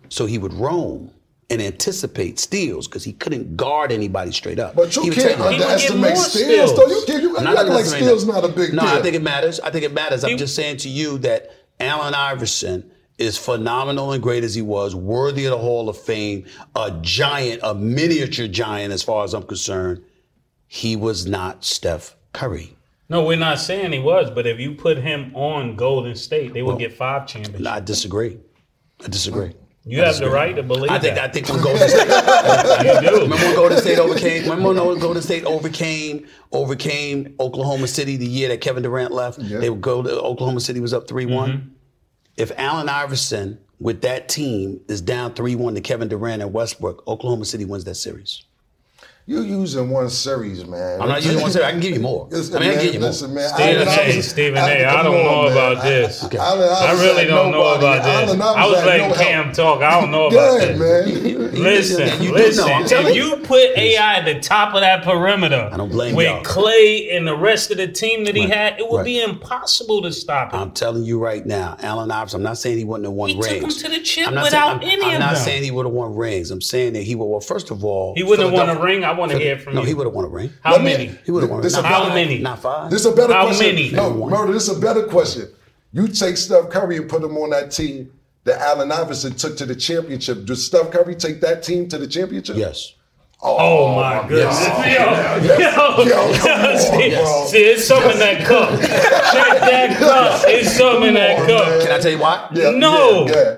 [0.10, 1.12] So he would roam
[1.50, 4.76] and anticipate steals because he couldn't guard anybody straight up.
[4.76, 6.76] But you He would can't tell you- would get underestimate more steals, steals.
[6.76, 6.88] though.
[6.88, 7.24] You can't.
[7.24, 8.92] You, you I'm act like steals not a big no, deal.
[8.94, 9.60] No, I think it matters.
[9.60, 10.24] I think it matters.
[10.24, 14.62] I'm He- just saying to you that Allen Iverson is phenomenal and great as he
[14.62, 19.34] was, worthy of the Hall of Fame, a giant, a miniature giant as far as
[19.34, 20.02] I'm concerned.
[20.74, 22.78] He was not Steph Curry.
[23.10, 26.62] No, we're not saying he was, but if you put him on Golden State, they
[26.64, 27.68] would get five championships.
[27.68, 28.40] I disagree.
[29.04, 29.52] I disagree.
[29.84, 31.30] you have the right to believe I think that.
[31.30, 32.08] I think when Golden State
[33.04, 33.22] you do.
[33.24, 34.44] Remember when Golden State overcame?
[34.50, 39.40] Remember when Golden State overcame overcame Oklahoma City the year that Kevin Durant left?
[39.40, 41.68] They would go to Oklahoma City was up 3 one Mm-hmm.
[42.38, 47.06] If Allen Iverson with that team is down three one to Kevin Durant and Westbrook,
[47.10, 48.44] Oklahoma City wins that series.
[49.28, 51.00] You using one series, man.
[51.02, 51.66] I'm not using one series.
[51.68, 52.28] I can give you more.
[52.32, 53.10] Listen, I mean, I can give you more.
[53.10, 53.50] listen, man.
[53.50, 54.22] Stephen Allen A.
[54.24, 54.62] Stephen A.
[54.62, 55.52] Allen- I come don't on, know man.
[55.52, 56.24] about this.
[56.24, 58.08] Allen I Iverson really don't know about this.
[58.14, 59.56] Allen I was Iverson had letting no Cam help.
[59.56, 59.82] talk.
[59.84, 60.64] I don't know about Go this.
[60.64, 61.41] ahead, man.
[61.52, 62.66] Listen, You do listen.
[62.68, 63.24] know, if you.
[63.24, 66.44] you put AI at the top of that perimeter, I don't blame with y'all.
[66.44, 69.06] Klay and the rest of the team that he Right, had, it would right.
[69.06, 70.60] be impossible to stop him.
[70.60, 72.40] I'm telling you right now, Allen Iverson.
[72.40, 73.84] I'm not saying he wouldn't have won He took rings.
[73.84, 75.44] him to the chip I'm without saying, I'm, any I'm of not them.
[75.44, 76.52] saying he would have won rings.
[76.52, 77.26] I'm saying that he would.
[77.26, 79.04] Well, first of all, he wouldn't have won a ring.
[79.04, 79.86] I want to hear from No, you.
[79.86, 80.52] No, he would have won a ring.
[80.64, 81.12] How Let me- many?
[81.26, 81.62] He would have won.
[81.62, 82.40] This a How many?
[82.40, 82.90] Not five.
[82.92, 83.76] This is a better How question.
[83.76, 83.92] many?
[83.92, 84.54] No, murder.
[84.54, 85.48] This is a better question.
[85.94, 88.12] You take Steph Curry and put him on that team
[88.44, 90.46] that Allen Iverson took to the championship.
[90.46, 92.58] Does Steph Curry take that team to the championship?
[92.58, 92.94] yes.
[93.44, 94.68] Oh, oh, oh my oh, goodness.
[94.68, 98.70] Yo, yo, Yo, come on, see, see, it's something in that cup.
[98.80, 100.44] Check that cup.
[100.48, 101.68] It's something in that on, cup.
[101.68, 101.82] man.
[101.82, 102.50] Can I tell you why?
[102.54, 103.26] Yeah, No.
[103.26, 103.56] Yeah, yeah.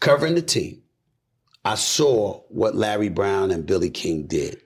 [0.00, 0.82] Covering the team,
[1.66, 4.62] I saw what Larry Brown and Billy King did.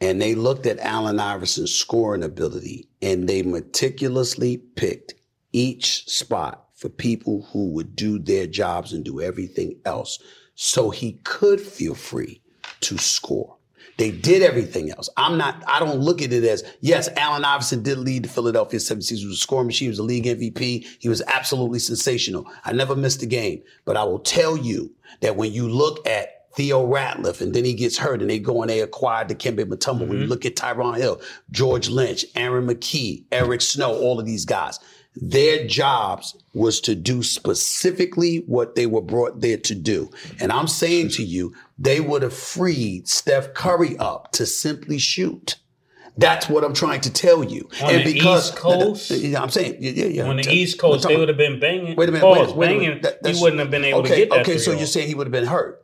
[0.00, 5.14] And they looked at Allen Iverson's scoring ability and they meticulously picked
[5.52, 10.18] each spot for people who would do their jobs and do everything else
[10.54, 12.42] so he could feel free
[12.80, 13.56] to score.
[13.96, 15.08] They did everything else.
[15.16, 18.78] I'm not, I don't look at it as, yes, Allen Iverson did lead the Philadelphia
[18.78, 19.18] 76ers.
[19.20, 19.86] He was a scoring machine.
[19.86, 20.98] He was a league MVP.
[20.98, 22.46] He was absolutely sensational.
[22.66, 23.62] I never missed a game.
[23.86, 27.72] But I will tell you that when you look at Theo Ratliff, and then he
[27.72, 30.00] gets hurt, and they go and they acquired Dikembe Mutombo.
[30.00, 30.28] When you mm-hmm.
[30.28, 31.20] look at Tyrone Hill,
[31.50, 34.78] George Lynch, Aaron McKie, Eric Snow, all of these guys,
[35.16, 40.10] their jobs was to do specifically what they were brought there to do.
[40.40, 45.56] And I'm saying to you, they would have freed Steph Curry up to simply shoot.
[46.16, 47.68] That's what I'm trying to tell you.
[47.82, 49.10] On the East Coast?
[49.10, 50.28] yeah, I'm saying, yeah, yeah, yeah.
[50.28, 51.96] On the East Coast, they would have been banging.
[51.96, 52.24] Wait a minute.
[52.24, 52.88] Pause, wait, a banging.
[52.88, 53.02] minute.
[53.22, 54.40] That- he wouldn't have been able okay, to get that.
[54.42, 55.83] Okay, so you're saying he would have been hurt.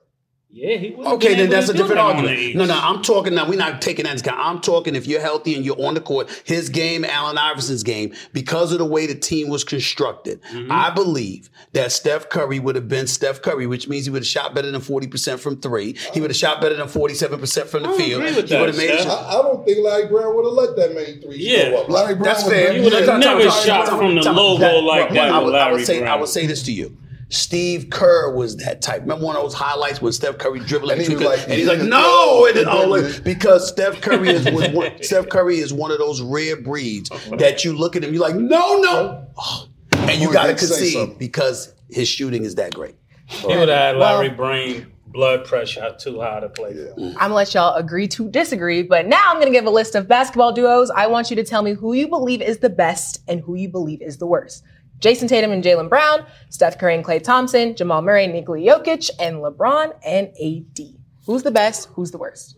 [0.52, 1.06] Yeah, he was.
[1.06, 2.56] Okay, then that's a different argument.
[2.56, 3.48] No, no, I'm talking now.
[3.48, 4.40] We're not taking that into account.
[4.44, 8.12] I'm talking if you're healthy and you're on the court, his game, Allen Iverson's game,
[8.32, 10.72] because of the way the team was constructed, Mm-hmm.
[10.72, 14.26] I believe that Steph Curry would have been Steph Curry, which means he would have
[14.26, 15.96] shot better than 40% from three.
[16.12, 18.22] He would have shot better than 47% from the I field.
[18.22, 19.06] agree with he that, made Steph.
[19.12, 21.70] I, I don't think Larry Brown would have let that many threes Yeah.
[21.70, 21.88] go up.
[21.88, 22.66] Larry Brown That's was fair.
[22.68, 24.34] very He would have never Time, time, shot from the time.
[24.36, 26.72] logo like that I with would, I would Larry say, I would say this to
[26.72, 26.96] you.
[27.30, 29.00] Steve Kerr was that type.
[29.02, 31.68] Remember one of those highlights when Steph Curry dribbling And he was like, and he's
[31.68, 35.72] like, no, and then yeah, all because Steph Curry is was one, Steph Curry is
[35.72, 37.08] one of those rare breeds
[37.38, 39.68] that you look at him, you're like, no, no, Oh.
[39.94, 42.96] and you Boy, got to concede because his shooting is that great.
[43.26, 46.72] He would have had Larry Well- Brain blood pressure too high to play.
[46.72, 46.94] for.
[46.96, 50.06] I'm gonna let y'all agree to disagree, but now I'm gonna give a list of
[50.06, 50.88] basketball duos.
[50.90, 53.68] I want you to tell me who you believe is the best and who you
[53.68, 54.62] believe is the worst.
[55.00, 59.10] Jayson Tatum and Jaylen Brown, Steph Curry and Klay Thompson, Jamal Murray and Nikola Jokic,
[59.18, 60.86] and LeBron and AD.
[61.26, 61.88] Who's the best?
[61.94, 62.56] Who's the worst?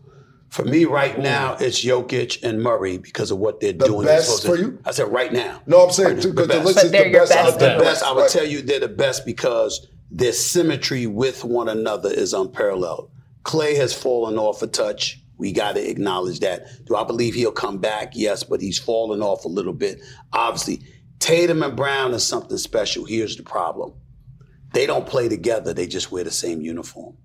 [0.48, 4.06] For me, right now, it's Jokic and Murray because of what they're The doing.
[4.06, 4.78] best for you?
[4.84, 5.62] I said right now.
[5.66, 6.66] No, I'm saying Right, too, because the best.
[6.66, 7.30] list is they're the best.
[7.30, 8.02] best out of the the best.
[8.02, 8.30] I would Right.
[8.30, 13.08] tell you they're the best because their symmetry with one another is unparalleled.
[13.44, 15.20] Klay has fallen off a touch.
[15.38, 16.66] We got to acknowledge that.
[16.86, 18.12] Do I believe he'll come back?
[18.14, 20.00] Yes, but he's fallen off a little bit.
[20.34, 20.82] Obviously,
[21.22, 23.04] Tatum and Brown is something special.
[23.04, 23.94] Here's the problem
[24.72, 27.16] they don't play together, they just wear the same uniform.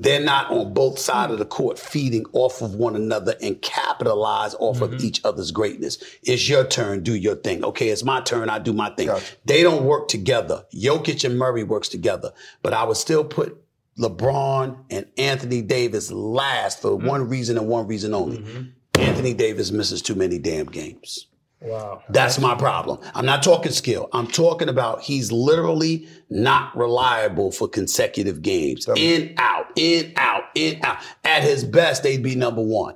[0.00, 4.54] They're not on both sides of the court feeding off of one another and capitalize
[4.54, 5.04] off of mm-hmm.
[5.04, 6.02] each other's greatness.
[6.22, 7.62] It's your turn, do your thing.
[7.62, 9.08] Okay, it's my turn, I do my thing.
[9.08, 9.36] Gotcha.
[9.44, 10.64] They don't work together.
[10.74, 12.32] Jokic and Murray works together,
[12.62, 13.62] but I would still put
[13.98, 17.06] LeBron and Anthony Davis last for mm-hmm.
[17.06, 18.38] one reason and one reason only.
[18.38, 19.00] Mm-hmm.
[19.00, 21.26] Anthony Davis misses too many damn games.
[21.60, 22.02] Wow.
[22.10, 23.00] That's my problem.
[23.14, 24.08] I'm not talking skill.
[24.12, 28.86] I'm talking about he's literally not reliable for consecutive games.
[28.96, 30.98] In, out, in, out, in, out.
[31.24, 32.94] At his best, they'd be number one.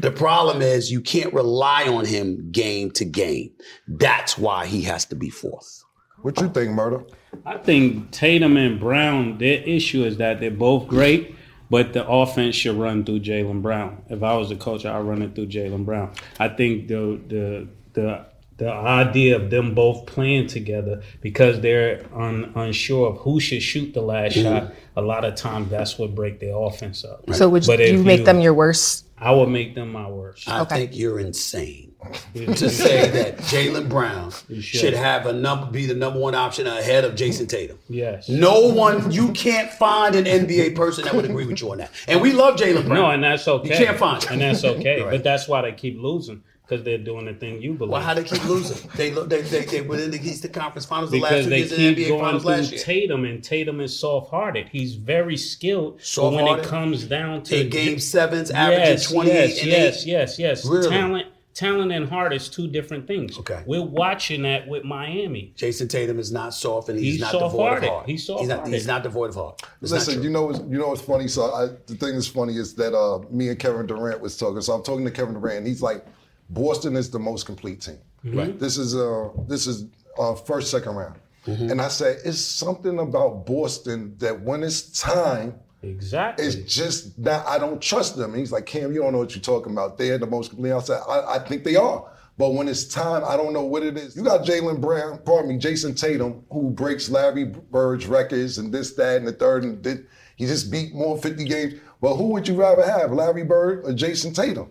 [0.00, 3.50] The problem is you can't rely on him game to game.
[3.88, 5.82] That's why he has to be fourth.
[6.20, 7.04] What you think, Murder?
[7.46, 11.34] I think Tatum and Brown, their issue is that they're both great,
[11.70, 14.02] but the offense should run through Jaylen Brown.
[14.08, 16.12] If I was the coach, I'd run it through Jaylen Brown.
[16.38, 18.26] I think the the the
[18.56, 23.92] the idea of them both playing together because they're un, unsure of who should shoot
[23.94, 24.72] the last shot.
[24.96, 27.24] A lot of times, that's what break their offense up.
[27.34, 29.06] So would But you make you- them your worst?
[29.18, 30.48] I would make them my worst.
[30.48, 30.76] I Okay.
[30.76, 31.94] think you're insane
[32.34, 34.62] to say that Jaylen Brown should.
[34.62, 37.78] should have a number be the number one option ahead of Jayson Tatum.
[37.88, 38.28] Yes.
[38.28, 41.90] No one, you can't find an NBA person that would agree with you on that.
[42.06, 42.94] And we love Jaylen Brown.
[43.02, 43.68] No, and that's okay.
[43.80, 44.30] You can't find it.
[44.30, 45.00] and that's okay.
[45.02, 45.10] Right.
[45.14, 47.92] But that's why they keep losing because they're doing the thing you believe.
[47.92, 48.88] Well, how they keep losing?
[48.96, 51.50] They look, they, they, they were in the Eastern Conference Finals the last because two
[51.50, 52.80] they years in the keep NBA going Finals last year.
[52.80, 54.68] Tatum, and Tatum is soft-hearted.
[54.70, 59.34] He's very skilled, but when it comes down to In game sevens, averaging yes, 28
[59.34, 60.06] yes, and yes, 8.
[60.08, 60.66] yes, yes.
[60.66, 60.88] Really?
[60.88, 63.38] Talent, talent, and heart is two different things.
[63.38, 63.62] Okay.
[63.66, 65.52] we're watching that with Miami.
[65.56, 67.88] Jayson Tatum is not soft and he's, He's not devoid of soft-hearted.
[67.90, 68.06] heart.
[68.08, 68.72] He's not, soft-hearted.
[68.72, 69.62] he's not devoid of heart.
[69.82, 71.28] It's Listen, you know, what's- you know what's funny?
[71.28, 74.62] So I, the thing that's funny is that uh, me and Kevin Durant was talking.
[74.62, 76.06] So I'm talking to Kevin Durant, and he's like,
[76.50, 77.98] "Boston is the most complete team.
[78.24, 78.58] Right.
[78.58, 79.86] This is uh, this is
[80.18, 81.16] uh, first second round."
[81.46, 86.46] And I said, "It's something about Boston that when it's time, Exactly.
[86.46, 89.34] it's just that I don't trust them." And he's like, "Cam, you don't know what
[89.34, 89.98] you're talking about.
[89.98, 93.22] They're the most complete." I said, "I, I think they are." But when it's time,
[93.24, 94.16] I don't know what it is.
[94.16, 98.94] You got Jaylen Brown, pardon me, Jayson Tatum, who breaks Larry Bird's records and this,
[98.94, 101.74] that, and the third, and did, he just beat more 50 games.
[102.00, 104.68] Well, who would you rather have, Larry Bird or Jayson Tatum?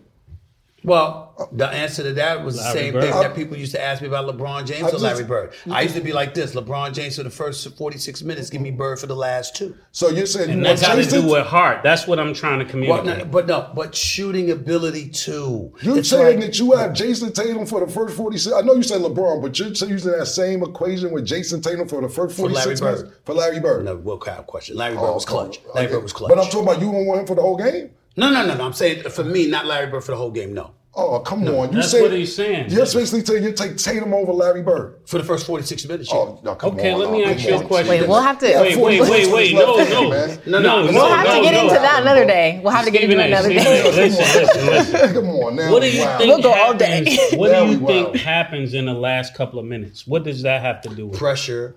[0.84, 3.02] Well, the answer to that was the same Bird.
[3.02, 5.52] thing that people used to ask me about LeBron James I or just- Larry Bird.
[5.70, 8.70] I used to be like this: LeBron James for the first 46 minutes, give me
[8.70, 9.74] Bird for the last two.
[9.92, 11.82] So you're saying and you that want got to do with heart.
[11.82, 12.70] That's what I'm trying to Well,
[13.00, 13.18] communicate.
[13.18, 15.72] no, but no, but shooting ability too.
[15.80, 18.54] You're It's saying like- that you have Jayson Tatum for the first 46.
[18.54, 22.02] I know you said LeBron, but you're using that same equation with Jayson Tatum for
[22.02, 22.96] the first For Larry 46 Bird.
[23.06, 23.84] minutes for Larry Bird.
[23.86, 24.76] No, Will Cow question.
[24.76, 25.60] Larry Bird Oh, was oh, clutch.
[25.66, 25.94] oh, Larry okay.
[25.96, 26.28] Bird was clutch.
[26.28, 27.90] But I'm talking about you don't want him for the whole game?
[28.16, 28.64] No, no, no, no.
[28.64, 30.54] I'm saying for me, not Larry Bird for the whole game.
[30.54, 31.70] No, Oh, oh come on.
[31.72, 32.70] You That's say, what he's saying.
[32.70, 35.00] You're basically saying you take Tatum over Larry Bird.
[35.06, 36.08] for the first 46 minutes.
[36.12, 37.00] Oh, no, come Okay, on.
[37.00, 37.88] let me oh, ask you a question.
[37.88, 38.48] Wait, we'll have to.
[38.48, 39.54] Yeah, Wait, wait, wait, wait.
[39.54, 40.10] No, no, no,
[40.46, 40.86] No, no.
[40.86, 41.62] no, We'll have no, to get no.
[41.62, 42.60] into that another day.
[42.62, 43.82] We'll have to get into Stephen it another day.
[43.82, 45.14] Listen, listen, listen.
[45.14, 45.72] Come on now.
[45.72, 46.18] What do you Wow.
[46.18, 47.18] think We'll go all day.
[47.34, 50.06] What do you think happens in the last couple of minutes?
[50.06, 51.18] What does that have to do with?
[51.18, 51.74] Pressure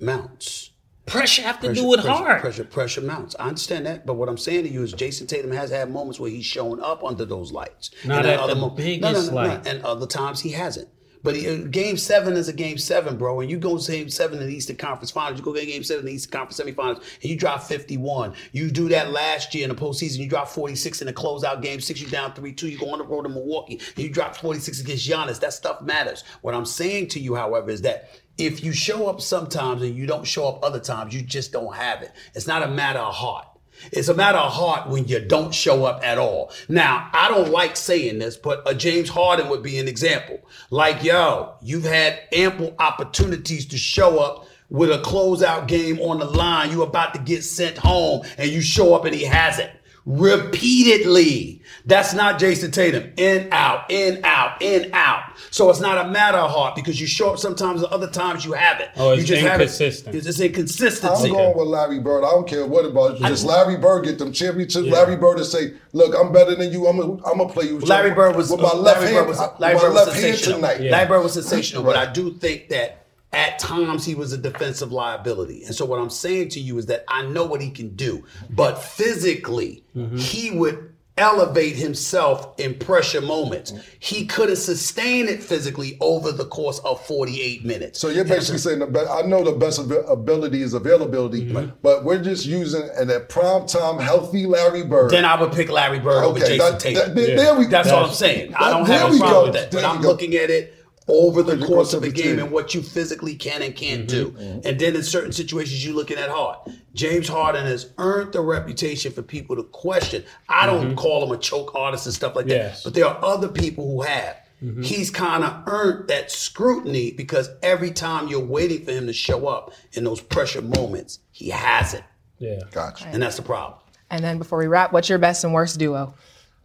[0.00, 0.67] mounts.
[1.10, 2.40] Pressure have to Pressure, do with pressure, heart.
[2.40, 3.34] Pressure, pressure mounts.
[3.38, 6.18] I understand that, but what I'm saying to you is Jayson Tatum has had moments
[6.20, 7.90] where he's shown up under those lights.
[8.04, 9.66] Not then at other the mo- biggest no, no, no, light.
[9.66, 10.88] And other times he hasn't.
[11.22, 13.40] But game seven is a game seven, bro.
[13.40, 16.00] And you go game seven in the Eastern Conference Finals, you go get game seven
[16.00, 18.34] in the Eastern Conference semifinals, and you drop 51.
[18.52, 21.80] You do that last year in the postseason, you drop 46 in the closeout game
[21.80, 22.68] six, you down 3 2.
[22.68, 25.40] You go on the road to Milwaukee, and you drop 46 against Giannis.
[25.40, 26.24] That stuff matters.
[26.42, 30.06] What I'm saying to you, however, is that if you show up sometimes and you
[30.06, 32.12] don't show up other times, you just don't have it.
[32.34, 33.46] It's not a matter of heart.
[33.92, 36.52] It's a matter of heart when you don't show up at all.
[36.68, 40.40] Now, I don't like saying this, but a James Harden would be an example.
[40.70, 46.26] Like, yo, you've had ample opportunities to show up with a closeout game on the
[46.26, 46.70] line.
[46.70, 49.70] You're about to get sent home and you show up and he hasn't.
[50.04, 51.57] Repeatedly.
[51.88, 53.12] That's not Jayson Tatum.
[53.16, 55.22] In, out, in, out, in, out.
[55.50, 58.44] So it's not a matter of heart because you show up sometimes and other times
[58.44, 58.90] you haven't.
[58.96, 60.14] Oh, it's you just haven't- inconsistent.
[60.14, 62.24] It's just I'm going with Larry Bird.
[62.24, 63.22] I don't care what about it.
[63.22, 64.86] Just Larry Bird get them championships.
[64.86, 66.86] Larry Bird to say, "Look, I'm better than you.
[66.86, 69.24] I'm gonna, I'm gonna play you." Larry Bird was with my left Larry hand.
[69.26, 70.56] Bird was, with Larry Bird was sensational.
[70.60, 70.80] tonight.
[70.82, 74.92] Larry Bird was sensational, but I do think that at times he was a defensive
[74.92, 75.64] liability.
[75.64, 78.24] And so what I'm saying to you is that I know what he can do,
[78.50, 80.16] but physically Mm-hmm.
[80.16, 83.72] he would elevate himself in pressure moments.
[83.98, 87.98] He couldn't sustain it physically over the course of 48 minutes.
[87.98, 89.10] So you're basically saying the best.
[89.10, 91.70] I know the best ability is availability, Mm-hmm.
[91.82, 95.10] but we're just using an at prime time healthy Larry Bird.
[95.10, 97.02] then I would pick Larry Bird over Okay, Jayson that- Tatum.
[97.02, 97.70] that- there- there we go.
[97.70, 98.54] That's all I'm saying.
[98.54, 99.44] I don't have a problem go.
[99.44, 99.70] with that.
[99.70, 100.08] But I'm go.
[100.08, 100.74] looking at it
[101.08, 104.06] over the course course of the game and what you physically can and can't mm-hmm.
[104.06, 104.30] do.
[104.30, 104.68] Mm-hmm.
[104.68, 106.58] And then in certain situations, you're looking at hard.
[106.94, 110.24] James Harden has earned the reputation for people to question.
[110.48, 110.94] I don't mm-hmm.
[110.96, 112.84] call him a choke artist and stuff like that, Yes.
[112.84, 114.36] but there are other people who have.
[114.62, 114.82] Mm-hmm.
[114.82, 119.46] He's kind of earned that scrutiny because every time you're waiting for him to show
[119.46, 122.04] up in those pressure moments, he hasn't.
[122.38, 122.60] Yeah.
[122.72, 123.06] Gotcha.
[123.06, 123.78] And that's the problem.
[124.10, 126.14] And then before we wrap, what's your best and worst duo?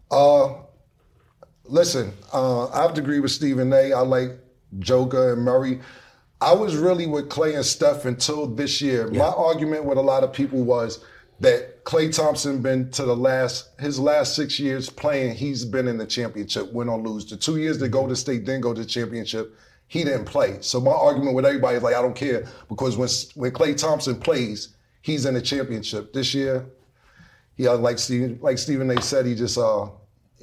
[0.10, 0.54] Uh,
[1.66, 3.94] Listen, uh, I have to agree with Stephen A.
[3.94, 4.32] I like
[4.80, 5.80] Joker and Murray.
[6.42, 9.10] I was really with Klay and Steph until this year.
[9.10, 11.04] My argument with a lot of people was
[11.40, 15.36] that Klay Thompson been to the last his last six years playing.
[15.36, 17.26] He's been in the championship, win or lose.
[17.26, 19.56] The two years that Golden State didn't go to the championship,
[19.88, 20.58] he didn't play.
[20.60, 24.20] So my argument with everybody is like I don't care because when when Klay Thompson
[24.20, 26.12] plays, he's in the championship.
[26.12, 26.66] This year,
[27.56, 29.02] yeah, like Stephen, like Stephen A.
[29.02, 29.88] said, he just uh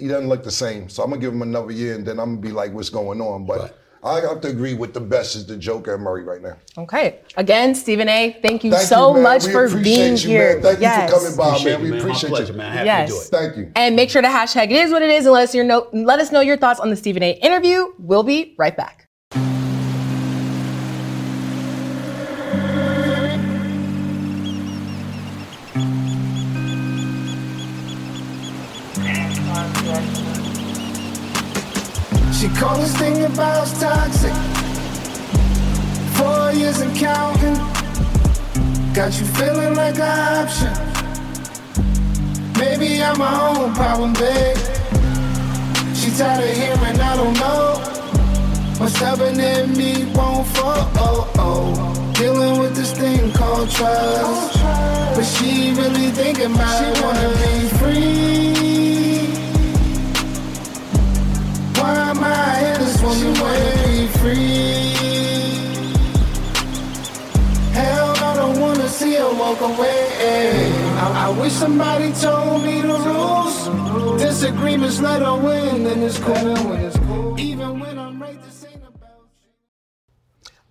[0.01, 0.88] he doesn't look the same.
[0.88, 3.20] So I'm gonna give him another year, and then I'm gonna be like, what's going
[3.20, 3.46] on?
[3.46, 6.57] But I have to agree with the best is the Joker and Murray right now.
[6.78, 7.20] Okay.
[7.36, 10.55] Again, Stephen A., thank you Thank so you, much We for being you, here.
[10.55, 10.62] Man.
[10.62, 11.11] Thank yes.
[11.11, 11.80] you for coming by, Appreciate man.
[11.80, 11.98] it, We man.
[11.98, 12.59] My appreciate pleasure, you.
[12.59, 12.72] man.
[12.72, 13.09] Happy Yes.
[13.09, 13.24] to do it.
[13.42, 13.72] Thank you.
[13.76, 15.86] And make sure to hashtag it is what it is and let us, your know,
[15.92, 17.32] let us know your thoughts on the Stephen A.
[17.32, 17.92] interview.
[17.98, 19.07] We'll be right back.
[32.61, 34.33] This thing about toxic.
[36.17, 37.57] Four years and counting.
[38.93, 40.73] Got you feeling like an option.
[42.59, 44.59] Maybe I'm my own problem, babe.
[45.95, 47.81] She tired of hearing I don't know.
[48.79, 50.91] What's stubborn in me won't fall.
[50.97, 52.13] Oh, oh.
[52.13, 54.61] Dealing with this thing called trust.
[55.17, 57.03] But she really thinking about it.
[57.03, 58.60] Wanna be free.
[61.91, 64.95] Why am I here this woman wanna be free?
[67.72, 70.70] Hell, I don't wanna see her walk away.
[71.05, 73.57] I, I wish somebody told me the rules.
[74.22, 77.41] Disagreements let her win, and it's cool.
[77.41, 78.38] Even when I'm right,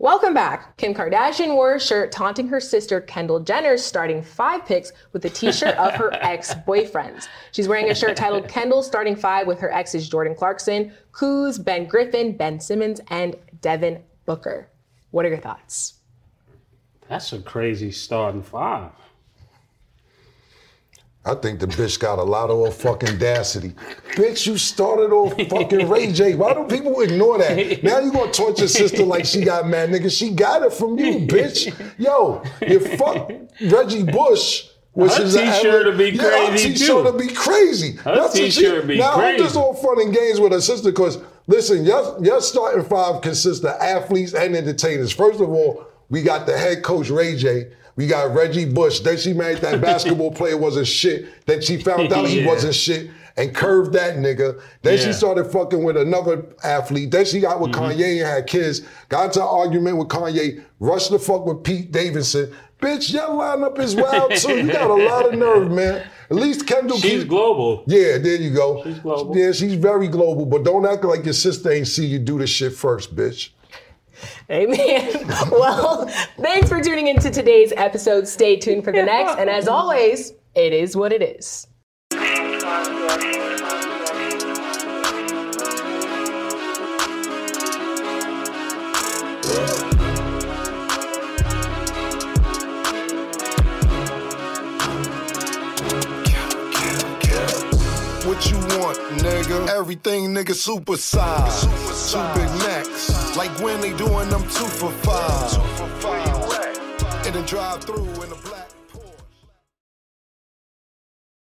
[0.01, 0.77] Welcome back.
[0.77, 5.29] Kim Kardashian wore a shirt taunting her sister Kendall Jenner's starting five picks with a
[5.29, 7.27] t-shirt of her ex-boyfriends.
[7.51, 11.85] She's wearing a shirt titled Kendall starting five with her exes Jordan Clarkson, Kuz, Ben
[11.85, 14.69] Griffin, Ben Simmons, and Devin Booker.
[15.11, 15.95] What are your thoughts?
[17.09, 18.91] That's a crazy starting five.
[21.25, 23.73] I think the bitch got a lot of fucking audacity.
[24.13, 26.35] bitch, you started off fucking Ray J.
[26.35, 27.83] Why do people ignore that?
[27.83, 30.09] Now you gonna torture sister like she got mad, nigga.
[30.17, 31.73] She got it from you, bitch.
[31.97, 34.67] Yo, you fuck Reggie Bush.
[34.93, 37.03] Which Her is a- t-shirt would be yeah, her crazy, t-shirt too.
[37.03, 37.91] would be crazy.
[37.97, 40.89] Her what t-shirt would be now, I'm just on fun and games with her sister
[40.89, 45.11] because listen, your starting five consists of athletes and entertainers.
[45.11, 47.71] First of all, we got the head coach Ray J.
[47.99, 49.01] We got Reggie Bush.
[49.01, 51.45] Then she married that basketball player wasn't shit.
[51.45, 54.61] Then she found out he wasn't shit and curved that nigga.
[54.83, 57.11] Then she started fucking with another athlete.
[57.11, 57.99] Then she got with mm-hmm.
[57.99, 58.83] Kanye and had kids.
[59.09, 60.63] Got into an argument with Kanye.
[60.79, 62.55] Rushed the fuck with Pete Davidson.
[62.81, 64.65] Bitch, your lineup is wild too.
[64.65, 66.07] You got a lot of nerve, man.
[66.29, 66.99] At least Kendall.
[66.99, 67.83] She's keep- global.
[67.85, 68.81] Yeah, there you go.
[68.85, 69.37] She's global.
[69.37, 70.45] Yeah, she's very global.
[70.45, 73.49] But don't act like your sister ain't see you do this shit first, bitch.
[74.51, 75.27] Amen.
[75.51, 76.07] well,
[76.37, 78.27] thanks for tuning into today's episode.
[78.27, 79.37] Stay tuned for the next.
[79.37, 81.67] And as always, it is what it is.
[98.25, 99.67] What you want, nigga?
[99.69, 101.63] Everything, nigga, super size.
[102.11, 103.18] Two big necks.
[103.37, 105.53] Like when they doing them two for five.
[107.27, 108.78] In the drive through in the black.